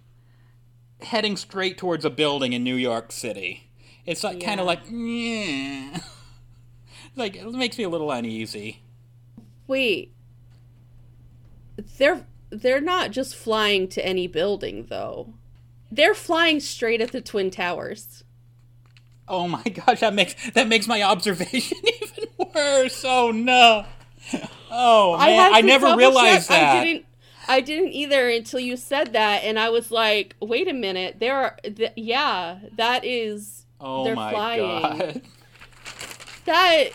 heading 1.01 1.37
straight 1.37 1.77
towards 1.77 2.05
a 2.05 2.11
building 2.11 2.53
in 2.53 2.65
New 2.65 2.77
York 2.77 3.13
City. 3.13 3.71
It's 4.07 4.25
like 4.25 4.43
kind 4.43 4.61
of 4.61 4.67
like, 4.67 4.81
yeah. 4.91 6.01
like 7.17 7.37
it 7.37 7.51
makes 7.53 7.79
me 7.79 7.85
a 7.85 7.89
little 7.89 8.11
uneasy. 8.11 8.83
Wait. 9.67 10.13
They're 11.99 12.27
they're 12.51 12.81
not 12.81 13.11
just 13.11 13.35
flying 13.35 13.89
to 13.89 14.05
any 14.05 14.27
building 14.27 14.87
though. 14.89 15.35
They're 15.95 16.15
flying 16.15 16.61
straight 16.61 17.01
at 17.01 17.13
the 17.13 17.21
twin 17.21 17.51
towers. 17.51 18.25
Oh 19.29 19.49
my 19.49 19.63
gosh, 19.63 20.01
that 20.01 20.13
makes 20.15 20.35
that 20.53 20.69
makes 20.69 20.87
my 20.87 21.03
observation 21.03 21.79
even 22.03 22.51
worse. 22.55 23.05
Oh 23.07 23.31
no. 23.31 23.85
Oh 24.71 25.17
man, 25.19 25.29
had 25.31 25.53
I, 25.53 25.61
never 25.61 25.97
realized 25.97 26.49
check. 26.49 26.59
that. 26.61 26.77
I 26.79 26.85
didn't. 26.85 27.07
I 27.47 27.61
didn't 27.61 27.93
either 27.93 28.29
until 28.31 28.59
you 28.61 28.77
said 28.77 29.13
that, 29.13 29.45
and 29.45 29.59
I 29.59 29.69
was 29.71 29.91
like, 29.91 30.35
"Wait 30.41 30.67
a 30.67 30.73
minute! 30.73 31.21
There 31.21 31.37
are, 31.37 31.57
th- 31.63 31.93
yeah, 31.95 32.59
that 32.77 33.05
is 33.05 33.67
oh 33.81 34.05
they're 34.05 34.17
my 34.17 34.33
flying. 34.33 34.63
god. 34.83 35.23
that 36.47 36.89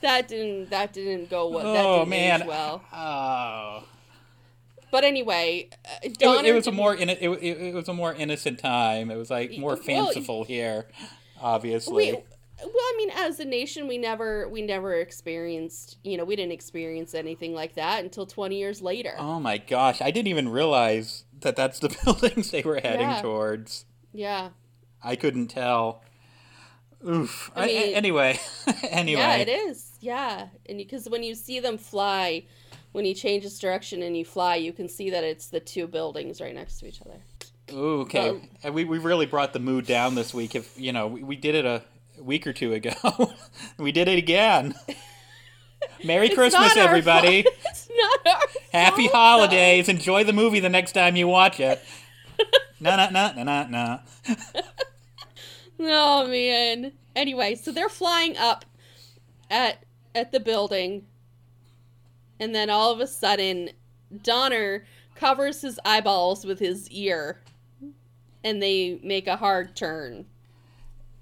that 0.00 0.28
didn't 0.28 0.70
that 0.70 0.92
didn't 0.92 1.30
go 1.30 1.48
well. 1.50 1.72
That 1.72 1.84
Oh 1.84 1.98
didn't 1.98 2.10
man. 2.10 2.46
well. 2.46 2.82
Oh. 2.92 3.84
But 4.90 5.04
anyway, 5.04 5.68
uh, 5.84 5.88
It, 6.02 6.18
Donner 6.18 6.48
it 6.48 6.52
was 6.54 6.66
a 6.66 6.72
more 6.72 6.94
in, 6.94 7.08
it, 7.10 7.18
it, 7.22 7.28
it 7.42 7.74
was 7.74 7.88
a 7.88 7.94
more 7.94 8.12
innocent 8.14 8.58
time. 8.58 9.10
It 9.10 9.16
was 9.16 9.30
like 9.30 9.56
more 9.58 9.74
well, 9.74 9.82
fanciful 9.82 10.44
here, 10.44 10.86
obviously. 11.40 12.12
we 12.12 12.18
well 12.62 12.74
i 12.76 12.94
mean 12.98 13.10
as 13.16 13.40
a 13.40 13.44
nation 13.46 13.88
we 13.88 13.96
never 13.96 14.46
we 14.50 14.60
never 14.60 14.92
experienced 14.96 15.96
you 16.04 16.18
know 16.18 16.26
we 16.26 16.36
didn't 16.36 16.52
experience 16.52 17.14
anything 17.14 17.54
like 17.54 17.74
that 17.76 18.04
until 18.04 18.26
20 18.26 18.58
years 18.58 18.82
later 18.82 19.14
Oh 19.18 19.40
my 19.40 19.56
gosh, 19.56 20.02
I 20.02 20.10
didn't 20.10 20.28
even 20.28 20.46
realize 20.50 21.24
that 21.40 21.56
that's 21.56 21.78
the 21.78 21.88
buildings 22.04 22.50
they 22.50 22.60
were 22.60 22.78
heading 22.78 23.08
Yeah. 23.08 23.22
towards. 23.22 23.86
yeah 24.12 24.50
I 25.02 25.16
couldn't 25.16 25.46
tell. 25.48 26.02
Oof. 27.08 27.50
I 27.56 27.62
I- 27.64 27.92
anyway, 27.94 28.38
anyway. 28.90 29.20
yeah 29.22 29.36
it 29.36 29.48
is 29.48 29.92
yeah 30.00 30.48
and 30.68 30.76
because 30.76 31.08
when 31.08 31.22
you 31.22 31.34
see 31.34 31.60
them 31.60 31.78
fly 31.78 32.44
when 32.92 33.04
he 33.04 33.14
changes 33.14 33.58
direction 33.58 34.02
and 34.02 34.16
you 34.16 34.24
fly 34.24 34.56
you 34.56 34.72
can 34.72 34.88
see 34.88 35.10
that 35.10 35.24
it's 35.24 35.46
the 35.46 35.60
two 35.60 35.86
buildings 35.86 36.40
right 36.40 36.54
next 36.54 36.78
to 36.78 36.86
each 36.86 37.00
other 37.02 37.20
Ooh, 37.72 38.00
okay. 38.00 38.40
And 38.62 38.74
we 38.74 38.84
we 38.84 38.98
really 38.98 39.26
brought 39.26 39.52
the 39.52 39.58
mood 39.58 39.86
down 39.86 40.14
this 40.14 40.34
week. 40.34 40.54
If 40.54 40.78
you 40.78 40.92
know, 40.92 41.06
we, 41.06 41.22
we 41.22 41.36
did 41.36 41.54
it 41.54 41.64
a 41.64 41.82
week 42.20 42.46
or 42.46 42.52
two 42.52 42.72
ago. 42.72 42.92
we 43.78 43.92
did 43.92 44.08
it 44.08 44.18
again. 44.18 44.74
Merry 46.04 46.26
It's 46.26 46.34
Christmas, 46.34 46.76
everybody. 46.76 47.44
it's 47.64 47.88
not 47.96 48.34
our 48.34 48.40
Happy 48.72 49.08
fault, 49.08 49.14
holidays. 49.14 49.88
Enjoy 49.88 50.24
the 50.24 50.32
movie 50.32 50.60
the 50.60 50.68
next 50.68 50.92
time 50.92 51.16
you 51.16 51.28
watch 51.28 51.60
it. 51.60 51.82
No, 52.80 52.96
no, 52.96 53.10
no, 53.10 53.32
no, 53.34 53.42
no, 53.44 53.66
no. 53.68 54.00
oh 55.82 56.28
man 56.28 56.92
anyway 57.16 57.54
so 57.54 57.72
they're 57.72 57.88
flying 57.88 58.36
up 58.36 58.66
at 59.50 59.82
at 60.14 60.30
the 60.30 60.40
building 60.40 61.06
and 62.40 62.54
then 62.54 62.68
all 62.68 62.90
of 62.92 62.98
a 62.98 63.06
sudden 63.06 63.70
donner 64.22 64.84
covers 65.14 65.60
his 65.60 65.78
eyeballs 65.84 66.44
with 66.44 66.58
his 66.58 66.90
ear 66.90 67.40
and 68.42 68.60
they 68.60 68.98
make 69.04 69.28
a 69.28 69.36
hard 69.36 69.76
turn 69.76 70.26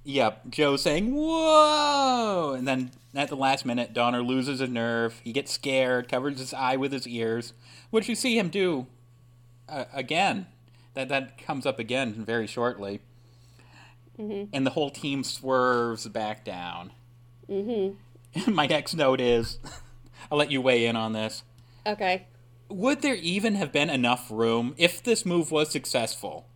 Yep, 0.08 0.48
Joe 0.48 0.76
saying 0.76 1.14
"Whoa," 1.14 2.54
and 2.56 2.66
then 2.66 2.92
at 3.14 3.28
the 3.28 3.36
last 3.36 3.66
minute, 3.66 3.92
Donner 3.92 4.22
loses 4.22 4.58
a 4.62 4.66
nerve. 4.66 5.20
He 5.22 5.32
gets 5.32 5.52
scared, 5.52 6.08
covers 6.08 6.38
his 6.38 6.54
eye 6.54 6.76
with 6.76 6.92
his 6.92 7.06
ears, 7.06 7.52
which 7.90 8.08
you 8.08 8.14
see 8.14 8.38
him 8.38 8.48
do 8.48 8.86
uh, 9.68 9.84
again. 9.92 10.46
That 10.94 11.10
that 11.10 11.36
comes 11.36 11.66
up 11.66 11.78
again 11.78 12.24
very 12.24 12.46
shortly, 12.46 13.00
and 14.18 14.66
the 14.66 14.70
whole 14.70 14.88
team 14.88 15.22
swerves 15.24 16.08
back 16.08 16.42
down. 16.42 16.92
Mm-hmm. 17.46 18.54
My 18.54 18.66
next 18.66 18.94
note 18.94 19.20
is, 19.20 19.58
I'll 20.30 20.38
let 20.38 20.50
you 20.50 20.60
weigh 20.60 20.86
in 20.86 20.96
on 20.96 21.12
this. 21.12 21.42
okay 21.86 22.26
Would 22.68 23.02
there 23.02 23.14
even 23.16 23.54
have 23.54 23.72
been 23.72 23.90
enough 23.90 24.30
room 24.30 24.74
if 24.76 25.02
this 25.02 25.24
move 25.26 25.50
was 25.50 25.70
successful? 25.70 26.46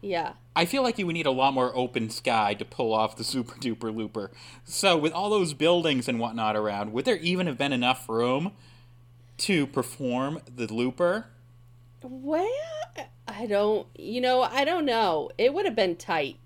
yeah 0.00 0.34
I 0.56 0.64
feel 0.64 0.82
like 0.82 0.98
you 0.98 1.06
would 1.06 1.12
need 1.14 1.26
a 1.26 1.30
lot 1.30 1.54
more 1.54 1.70
open 1.76 2.10
sky 2.10 2.54
to 2.54 2.64
pull 2.64 2.92
off 2.92 3.16
the 3.16 3.22
super 3.32 3.54
duper 3.56 3.94
looper. 3.94 4.30
So, 4.64 4.96
with 4.96 5.12
all 5.12 5.30
those 5.30 5.54
buildings 5.54 6.08
and 6.08 6.18
whatnot 6.18 6.56
around, 6.56 6.92
would 6.92 7.04
there 7.04 7.18
even 7.18 7.46
have 7.46 7.56
been 7.58 7.72
enough 7.72 8.08
room 8.08 8.52
to 9.38 9.66
perform 9.68 10.40
the 10.52 10.66
looper? 10.72 11.26
well 12.02 12.48
i 13.26 13.44
don't 13.46 13.86
you 13.96 14.20
know 14.20 14.42
i 14.42 14.64
don't 14.64 14.84
know 14.84 15.30
it 15.36 15.52
would 15.52 15.64
have 15.66 15.74
been 15.74 15.96
tight 15.96 16.36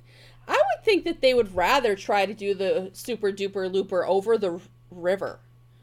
i 0.49 0.53
would 0.53 0.85
think 0.85 1.05
that 1.05 1.21
they 1.21 1.35
would 1.35 1.55
rather 1.55 1.95
try 1.95 2.25
to 2.25 2.33
do 2.33 2.55
the 2.55 2.89
super 2.95 3.31
duper 3.31 3.71
looper 3.71 4.07
over 4.07 4.39
the 4.39 4.53
r- 4.53 4.61
river 4.91 5.41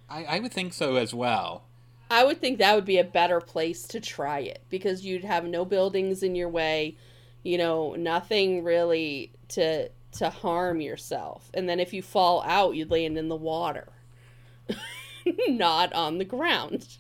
I, 0.10 0.24
I 0.26 0.40
would 0.40 0.52
think 0.52 0.74
so 0.74 0.96
as 0.96 1.14
well. 1.14 1.64
I 2.12 2.24
would 2.24 2.42
think 2.42 2.58
that 2.58 2.76
would 2.76 2.86
be 2.86 2.98
a 2.98 3.04
better 3.04 3.40
place 3.40 3.84
to 3.90 4.00
try 4.00 4.40
it 4.40 4.64
because 4.70 5.06
you'd 5.06 5.24
have 5.24 5.46
no 5.46 5.64
buildings 5.64 6.24
in 6.24 6.36
your 6.36 6.50
way, 6.50 6.98
you 7.44 7.58
know, 7.58 7.94
nothing 7.96 8.64
really 8.64 9.32
to 9.50 9.90
to 10.14 10.30
harm 10.30 10.82
yourself. 10.82 11.52
And 11.54 11.70
then 11.70 11.80
if 11.80 11.94
you 11.94 12.02
fall 12.02 12.42
out, 12.44 12.76
you'd 12.76 12.90
land 12.90 13.18
in 13.18 13.30
the 13.30 13.36
water. 13.36 13.90
Not 15.48 15.94
on 15.94 16.18
the 16.18 16.26
ground. 16.26 16.98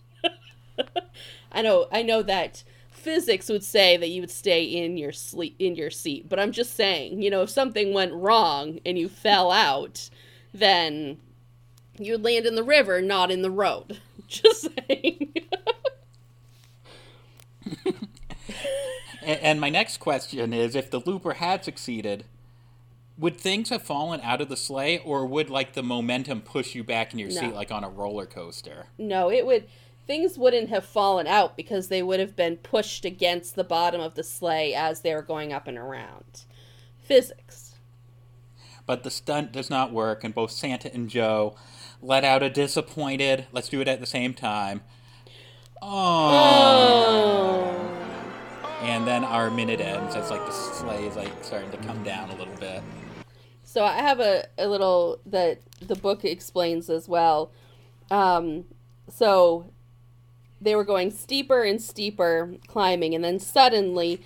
I 1.52 1.63
know 1.63 1.88
I 1.91 2.04
know 2.04 2.22
that 2.22 2.63
physics 2.91 3.50
would 3.50 3.63
say 3.63 3.98
that 3.98 4.10
you 4.10 4.22
would 4.22 4.30
stay 4.30 4.63
in 4.63 4.95
your 4.98 5.12
sleep 5.12 5.56
in 5.58 5.76
your 5.76 5.89
seat, 5.89 6.30
but 6.30 6.39
I'm 6.39 6.52
just 6.52 6.76
saying, 6.76 7.24
you 7.24 7.32
know, 7.32 7.41
if 7.41 7.50
something 7.50 7.93
went 7.93 8.13
wrong 8.13 8.80
and 8.86 9.00
you 9.00 9.10
fell 9.10 9.50
out, 9.52 10.10
then 10.54 11.17
you'd 12.00 12.24
land 12.24 12.46
in 12.46 12.56
the 12.56 12.64
river, 12.64 13.02
not 13.02 13.30
in 13.30 13.42
the 13.42 13.52
road. 13.52 14.00
Just 14.28 14.70
saying. 14.88 15.34
And, 19.22 19.40
and 19.42 19.62
my 19.62 19.70
next 19.70 19.98
question 19.98 20.54
is 20.54 20.76
if 20.76 20.90
the 20.90 21.02
looper 21.06 21.34
had 21.34 21.64
succeeded, 21.64 22.26
would 23.18 23.38
things 23.38 23.70
have 23.70 23.84
fallen 23.84 24.22
out 24.22 24.42
of 24.42 24.50
the 24.50 24.58
sleigh, 24.58 24.98
or 25.00 25.26
would 25.26 25.50
like 25.50 25.74
the 25.74 25.84
momentum 25.84 26.42
push 26.42 26.74
you 26.74 26.84
back 26.84 27.12
in 27.14 27.20
your 27.20 27.30
No. 27.30 27.36
seat 27.36 27.54
like 27.54 27.72
on 27.72 27.84
a 27.84 27.90
roller 27.90 28.26
coaster? 28.26 28.88
no, 28.98 29.30
it 29.30 29.46
would 29.46 29.68
things 30.08 30.40
wouldn't 30.40 30.70
have 30.70 30.84
fallen 30.86 31.28
out 31.28 31.56
because 31.56 31.90
they 31.90 32.02
would 32.02 32.20
have 32.20 32.36
been 32.36 32.58
pushed 32.58 33.06
against 33.06 33.56
the 33.56 33.64
bottom 33.64 34.02
of 34.02 34.16
the 34.16 34.24
sleigh 34.24 34.74
as 34.74 35.02
they 35.02 35.14
were 35.14 35.22
going 35.22 35.54
up 35.54 35.68
and 35.68 35.78
around. 35.78 36.46
Physics. 37.00 37.76
But 38.88 39.04
the 39.04 39.12
stunt 39.12 39.52
does 39.52 39.70
not 39.70 39.92
work, 39.92 40.24
and 40.24 40.34
both 40.34 40.50
Santa 40.50 40.92
and 40.92 41.08
Joe 41.10 41.56
let 42.02 42.24
out 42.24 42.44
a 42.44 42.50
disappointed, 42.50 43.48
let's 43.52 43.70
do 43.70 43.82
it 43.82 43.88
at 43.88 44.00
the 44.00 44.06
same 44.06 44.34
time. 44.34 44.82
Oh. 45.82 47.10
And 48.82 49.06
then 49.08 49.24
our 49.24 49.50
minute 49.50 49.82
ends 49.82 50.16
It's 50.16 50.30
like 50.30 50.46
the 50.46 50.52
sleigh 50.52 51.06
is 51.06 51.16
like 51.16 51.32
starting 51.42 51.72
to 51.72 51.78
come 51.78 52.04
down 52.04 52.30
a 52.30 52.36
little 52.36 52.56
bit. 52.56 52.82
So 53.64 53.84
I 53.84 53.98
have 53.98 54.20
a, 54.20 54.48
a 54.58 54.68
little 54.68 55.20
that 55.26 55.60
the 55.82 55.96
book 55.96 56.26
explains 56.26 56.90
as 56.90 57.08
well. 57.08 57.52
Um, 58.10 58.66
so 59.08 59.70
they 60.60 60.76
were 60.76 60.84
going 60.84 61.12
steeper 61.12 61.64
and 61.64 61.82
steeper 61.82 62.56
climbing, 62.68 63.14
and 63.14 63.24
then 63.24 63.40
suddenly 63.40 64.22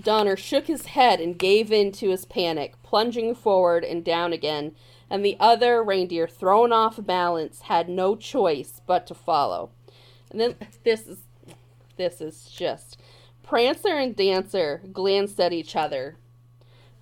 Donner 0.00 0.36
shook 0.36 0.66
his 0.66 0.86
head 0.86 1.20
and 1.20 1.38
gave 1.38 1.72
in 1.72 1.92
to 1.92 2.10
his 2.10 2.24
panic, 2.24 2.74
plunging 2.82 3.34
forward 3.34 3.84
and 3.84 4.04
down 4.04 4.32
again. 4.32 4.74
And 5.10 5.24
the 5.24 5.36
other 5.40 5.82
reindeer, 5.82 6.26
thrown 6.26 6.72
off 6.72 7.04
balance, 7.04 7.62
had 7.62 7.88
no 7.88 8.14
choice 8.14 8.80
but 8.86 9.06
to 9.06 9.14
follow. 9.14 9.70
And 10.30 10.40
then 10.40 10.54
this 10.84 11.06
is 11.06 11.18
this 11.96 12.20
is 12.20 12.44
just 12.44 13.00
Prancer 13.42 13.96
and 13.96 14.14
Dancer 14.14 14.82
glanced 14.92 15.40
at 15.40 15.52
each 15.52 15.74
other. 15.74 16.16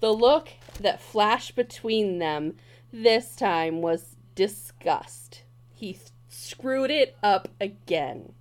The 0.00 0.12
look 0.12 0.50
that 0.80 1.00
flashed 1.00 1.56
between 1.56 2.18
them 2.18 2.54
this 2.92 3.34
time 3.34 3.82
was 3.82 4.16
disgust. 4.34 5.42
He 5.74 5.98
screwed 6.28 6.90
it 6.90 7.16
up 7.22 7.48
again. 7.60 8.32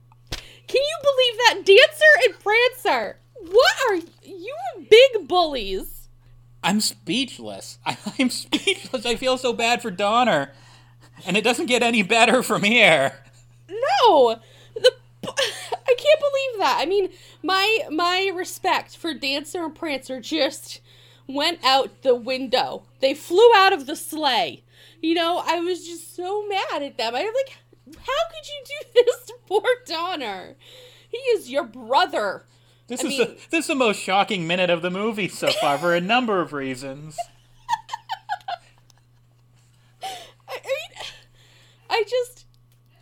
Can 0.68 0.82
you 0.82 0.98
believe 1.02 1.38
that? 1.38 1.66
Dancer 1.66 2.26
and 2.26 2.40
Prancer! 2.40 3.20
What 3.42 3.76
are 3.90 3.96
you 4.24 4.56
big 4.90 5.28
bullies? 5.28 6.05
I'm 6.66 6.82
speechless. 6.82 7.78
I, 7.86 7.98
I'm 8.20 8.30
speechless. 8.30 9.06
I 9.06 9.16
feel 9.16 9.38
so 9.38 9.54
bad 9.54 9.82
for 9.82 9.92
Donner. 9.92 10.52
And 11.26 11.38
it 11.38 11.44
doesn't 11.44 11.68
get 11.68 11.84
any 11.84 12.02
better 12.02 12.44
from 12.44 12.64
here. 12.64 13.14
No! 13.70 14.40
The 14.76 14.92
I 15.28 15.96
can't 15.98 16.20
believe 16.20 16.60
that. 16.60 16.78
I 16.80 16.86
mean, 16.86 17.10
my 17.42 17.88
my 17.90 18.32
respect 18.36 18.98
for 18.98 19.14
Dancer 19.14 19.64
and 19.64 19.76
Prancer 19.76 20.20
just 20.20 20.82
went 21.28 21.64
out 21.64 22.02
the 22.02 22.16
window. 22.16 22.84
They 23.00 23.14
flew 23.14 23.52
out 23.56 23.72
of 23.72 23.86
the 23.86 23.96
sleigh. 23.96 24.64
You 25.02 25.14
know, 25.14 25.42
I 25.46 25.60
was 25.60 25.86
just 25.86 26.16
so 26.16 26.48
mad 26.48 26.84
at 26.84 26.98
them. 26.98 27.16
I'm 27.16 27.26
like, 27.26 27.58
how 27.98 28.30
could 28.32 28.48
you 28.48 28.64
do 28.66 28.90
this 29.06 29.26
to 29.28 29.36
poor 29.48 29.64
Donner? 29.86 30.56
He 31.10 31.18
is 31.18 31.50
your 31.50 31.64
brother. 31.64 32.46
This 32.88 33.04
I 33.04 33.08
is 33.08 33.18
mean- 33.18 33.28
the, 33.28 33.38
this 33.50 33.66
is 33.66 33.68
the 33.68 33.76
most 33.76 34.00
shocking 34.00 34.48
minute 34.48 34.70
of 34.70 34.82
the 34.82 34.92
movie 34.92 35.28
so 35.28 35.48
far 35.50 35.78
for 35.78 35.94
a 35.96 36.02
number 36.02 36.40
of 36.42 36.54
reasons. 36.54 37.18
I, 40.04 40.08
I 40.48 40.58
mean, 40.58 41.06
I 41.90 42.04
just, 42.08 42.46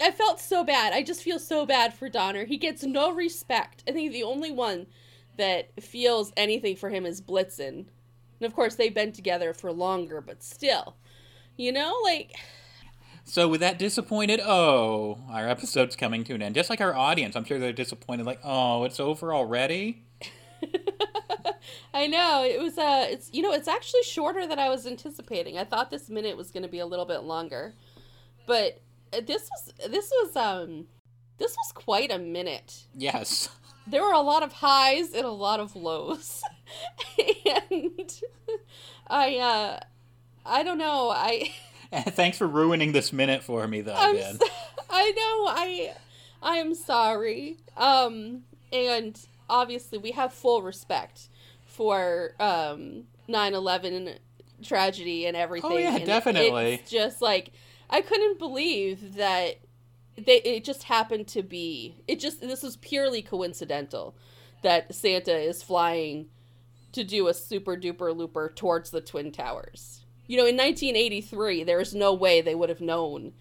I 0.02 0.12
felt 0.12 0.40
so 0.40 0.64
bad. 0.64 0.94
I 0.94 1.04
just 1.04 1.24
feel 1.24 1.40
so 1.40 1.66
bad 1.66 1.94
for 1.94 2.10
Donner. 2.10 2.46
He 2.46 2.58
gets 2.58 2.84
no 2.84 3.12
respect. 3.14 3.84
I 3.88 3.92
think 3.92 4.12
the 4.14 4.24
only 4.24 4.52
one 4.52 4.88
that 5.38 5.72
feels 5.82 6.32
anything 6.38 6.76
for 6.76 6.90
him 6.90 7.06
is 7.06 7.22
Blitzen. 7.22 7.86
And 8.40 8.46
of 8.46 8.54
course, 8.56 8.76
they've 8.76 8.94
been 8.94 9.12
together 9.12 9.54
for 9.54 9.72
longer, 9.72 10.22
but 10.22 10.44
still. 10.44 10.96
You 11.58 11.72
know, 11.72 11.96
like. 12.04 12.34
So 13.26 13.48
with 13.48 13.62
that 13.62 13.80
disappointed, 13.80 14.42
oh, 14.44 15.20
our 15.30 15.48
episode's 15.48 15.96
coming 15.96 16.24
to 16.26 16.36
an 16.36 16.42
end. 16.42 16.56
Just 16.56 16.70
like 16.70 16.82
our 16.82 16.96
audience, 16.96 17.36
I'm 17.36 17.46
sure 17.46 17.58
they're 17.58 17.74
disappointed. 17.74 18.26
Like, 18.26 18.40
oh, 18.44 18.84
it's 18.84 19.00
over 19.00 19.34
already. 19.34 20.04
I 21.94 22.08
know 22.08 22.44
it 22.44 22.62
was. 22.62 22.78
Uh, 22.78 23.08
it's 23.10 23.30
you 23.34 23.42
know, 23.42 23.54
it's 23.54 23.68
actually 23.68 24.04
shorter 24.04 24.46
than 24.48 24.60
I 24.60 24.70
was 24.70 24.86
anticipating. 24.86 25.58
I 25.58 25.64
thought 25.64 25.90
this 25.90 26.10
minute 26.10 26.36
was 26.38 26.52
going 26.52 26.64
to 26.64 26.70
be 26.70 26.80
a 26.80 26.86
little 26.86 27.06
bit 27.06 27.24
longer, 27.24 27.74
but 28.46 28.82
uh, 29.14 29.22
this 29.26 29.50
was 29.50 29.92
this 29.92 30.12
was 30.12 30.36
um 30.36 30.88
this 31.38 31.52
was 31.52 31.72
quite 31.74 32.12
a 32.12 32.20
minute. 32.20 32.88
Yes. 32.94 33.50
There 33.86 34.02
were 34.02 34.14
a 34.14 34.22
lot 34.22 34.44
of 34.44 34.54
highs 34.54 35.14
and 35.14 35.26
a 35.26 35.32
lot 35.32 35.60
of 35.60 35.76
lows, 35.76 36.42
and 37.46 38.22
I 39.08 39.38
uh 39.38 39.80
I 40.46 40.64
don't 40.64 40.78
know 40.78 41.10
I. 41.10 41.54
Thanks 42.08 42.38
for 42.38 42.48
ruining 42.48 42.92
this 42.92 43.14
minute 43.14 43.44
for 43.44 43.68
me, 43.68 43.82
though. 43.82 43.96
I'm 43.96 44.16
Ben. 44.16 44.40
so, 44.40 44.46
I 44.90 45.12
know 45.12 45.48
I 45.48 45.94
I 46.42 46.58
am 46.58 46.74
sorry. 46.76 47.58
Um 47.78 48.44
and 48.72 49.20
obviously 49.50 49.98
we 49.98 50.12
have 50.12 50.34
full 50.34 50.62
respect 50.62 51.30
for 51.66 52.34
um 52.40 53.04
9/11 53.30 54.18
tragedy 54.64 55.26
and 55.26 55.38
everything. 55.38 55.72
Oh, 55.72 55.78
yeah, 55.78 55.96
and 55.96 56.06
definitely. 56.06 56.76
It's 56.76 56.92
just 56.92 57.22
like 57.22 57.52
I 57.90 58.02
couldn't 58.02 58.40
believe 58.40 59.16
that 59.16 59.60
they 60.18 60.38
it 60.42 60.64
just 60.64 60.84
happened 60.84 61.28
to 61.30 61.44
be. 61.44 61.96
It 62.08 62.20
just 62.20 62.42
this 62.42 62.64
was 62.64 62.78
purely 62.78 63.22
coincidental 63.22 64.16
that 64.62 64.94
Santa 64.96 65.36
is 65.36 65.62
flying 65.62 66.28
to 66.94 67.04
do 67.04 67.28
a 67.28 67.34
super 67.34 67.76
duper 67.76 68.16
looper 68.16 68.52
towards 68.56 68.92
the 68.92 69.02
twin 69.02 69.32
towers. 69.32 70.03
You 70.28 70.38
know, 70.38 70.46
in 70.46 70.56
1983, 70.56 71.64
there 71.64 71.80
is 71.80 71.94
no 71.94 72.14
way 72.14 72.42
they 72.42 72.56
would 72.56 72.70
have 72.70 72.82
known 72.82 73.34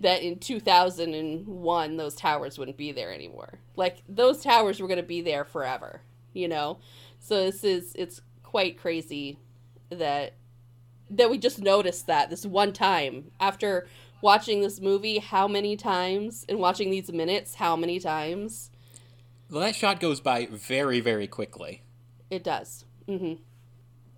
that 0.00 0.22
in 0.22 0.38
2001 0.38 1.96
those 1.96 2.14
towers 2.14 2.58
wouldn't 2.58 2.76
be 2.76 2.92
there 2.92 3.12
anymore. 3.12 3.60
Like 3.76 3.98
those 4.08 4.42
towers 4.42 4.80
were 4.80 4.88
going 4.88 4.96
to 4.96 5.02
be 5.02 5.20
there 5.20 5.44
forever, 5.44 6.00
you 6.32 6.48
know. 6.48 6.78
So 7.18 7.44
this 7.44 7.62
is 7.64 7.94
it's 7.94 8.22
quite 8.42 8.78
crazy 8.78 9.38
that 9.90 10.34
that 11.10 11.30
we 11.30 11.38
just 11.38 11.60
noticed 11.60 12.06
that 12.06 12.30
this 12.30 12.46
one 12.46 12.72
time 12.72 13.30
after 13.38 13.86
watching 14.22 14.60
this 14.60 14.80
movie 14.80 15.18
how 15.18 15.46
many 15.48 15.76
times 15.76 16.46
and 16.48 16.58
watching 16.58 16.90
these 16.90 17.10
minutes 17.12 17.56
how 17.56 17.74
many 17.76 17.98
times 17.98 18.70
Well, 19.50 19.60
that 19.60 19.74
shot 19.74 19.98
goes 20.00 20.20
by 20.20 20.46
very, 20.46 21.00
very 21.00 21.26
quickly. 21.26 21.82
it 22.30 22.44
does. 22.44 22.84
Mm-hmm. 23.08 23.42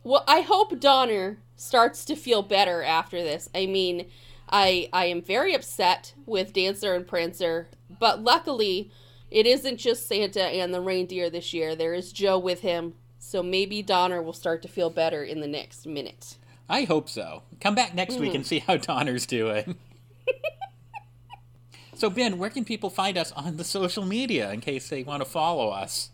Well, 0.04 0.24
I 0.28 0.40
hope 0.42 0.78
Donner 0.80 1.38
starts 1.62 2.05
to 2.07 2.16
feel 2.16 2.42
better 2.42 2.83
after 2.83 3.22
this. 3.22 3.48
I 3.55 3.66
mean, 3.66 4.07
I 4.51 4.88
I 4.92 5.07
am 5.07 5.22
very 5.22 5.55
upset 5.55 6.14
with 6.27 6.53
Dancer 6.53 6.94
and 6.94 7.07
Prancer, 7.07 7.68
but 8.01 8.22
luckily 8.22 8.90
it 9.31 9.46
isn't 9.46 9.79
just 9.79 10.07
Santa 10.07 10.42
and 10.42 10.75
the 10.75 10.81
reindeer 10.81 11.31
this 11.31 11.55
year. 11.55 11.75
There 11.75 11.94
is 11.94 12.12
Joe 12.12 12.38
with 12.38 12.61
him, 12.61 12.94
so 13.18 13.42
maybe 13.42 13.81
Donner 13.81 14.20
will 14.20 14.33
start 14.33 14.61
to 14.62 14.68
feel 14.68 14.90
better 14.90 15.22
in 15.22 15.40
the 15.40 15.46
next 15.46 15.87
minute. 15.87 16.37
I 16.68 16.83
hope 16.83 17.09
so. 17.09 17.42
Come 17.61 17.75
back 17.75 17.94
next 17.94 18.18
week 18.18 18.35
and 18.35 18.44
mm-hmm. 18.44 18.48
see 18.48 18.59
how 18.61 18.77
Donner's 18.77 19.27
doing. 19.27 19.77
so, 21.94 22.11
Ben, 22.11 22.38
where 22.38 22.51
can 22.51 22.64
people 22.64 22.90
find 22.90 23.16
us 23.16 23.33
on 23.33 23.57
the 23.57 23.64
social 23.64 24.05
media 24.05 24.51
in 24.53 24.61
case 24.61 24.88
they 24.88 25.03
want 25.03 25.22
to 25.22 25.29
follow 25.29 25.70
us? 25.70 26.11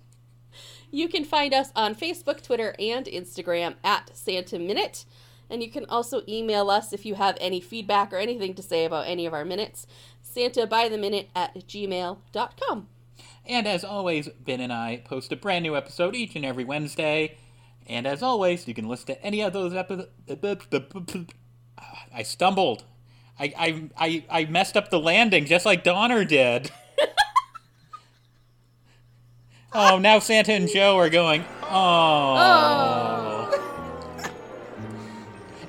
You 0.90 1.08
can 1.08 1.24
find 1.24 1.52
us 1.52 1.70
on 1.76 1.94
Facebook, 1.94 2.42
Twitter, 2.42 2.74
and 2.78 3.06
Instagram 3.06 3.74
at 3.84 4.16
Santa 4.16 4.58
Minute. 4.58 5.04
And 5.50 5.62
you 5.62 5.70
can 5.70 5.86
also 5.86 6.22
email 6.28 6.70
us 6.70 6.92
if 6.92 7.06
you 7.06 7.14
have 7.14 7.36
any 7.40 7.60
feedback 7.60 8.12
or 8.12 8.16
anything 8.16 8.54
to 8.54 8.62
say 8.62 8.84
about 8.84 9.06
any 9.06 9.26
of 9.26 9.32
our 9.32 9.44
minutes. 9.44 9.86
Santa 10.22 10.66
by 10.66 10.88
the 10.88 10.98
minute 10.98 11.30
at 11.34 11.54
gmail.com. 11.66 12.88
And 13.46 13.66
as 13.66 13.82
always, 13.82 14.28
Ben 14.28 14.60
and 14.60 14.72
I 14.72 15.02
post 15.04 15.32
a 15.32 15.36
brand 15.36 15.62
new 15.62 15.74
episode 15.74 16.14
each 16.14 16.36
and 16.36 16.44
every 16.44 16.64
Wednesday. 16.64 17.38
And 17.86 18.06
as 18.06 18.22
always, 18.22 18.68
you 18.68 18.74
can 18.74 18.88
listen 18.88 19.06
to 19.06 19.24
any 19.24 19.40
of 19.40 19.54
those 19.54 19.72
episodes. 19.72 20.10
I 22.12 22.22
stumbled. 22.22 22.84
I, 23.38 23.54
I, 23.56 23.90
I, 23.96 24.24
I 24.30 24.44
messed 24.46 24.76
up 24.76 24.90
the 24.90 25.00
landing 25.00 25.46
just 25.46 25.64
like 25.64 25.84
Donner 25.84 26.24
did. 26.24 26.70
oh, 29.72 29.98
now 29.98 30.18
Santa 30.18 30.52
and 30.52 30.68
Joe 30.68 30.96
are 30.96 31.08
going, 31.08 31.44
oh. 31.62 33.37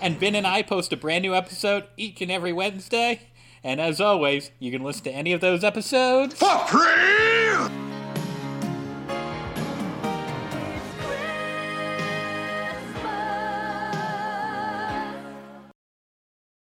And 0.02 0.20
Ben 0.20 0.36
and 0.36 0.48
I 0.48 0.62
post 0.62 0.94
a 0.94 0.98
brand 0.98 1.24
new 1.24 1.36
episode 1.36 1.86
each 1.98 2.22
and 2.22 2.32
every 2.32 2.54
Wednesday. 2.54 3.22
And 3.64 3.82
as 3.82 4.00
always, 4.00 4.52
you 4.60 4.72
can 4.72 4.84
listen 4.84 5.04
to 5.04 5.12
any 5.12 5.34
of 5.34 5.42
those 5.42 5.64
episodes. 5.64 6.36
For 6.36 6.58
free! 6.68 7.79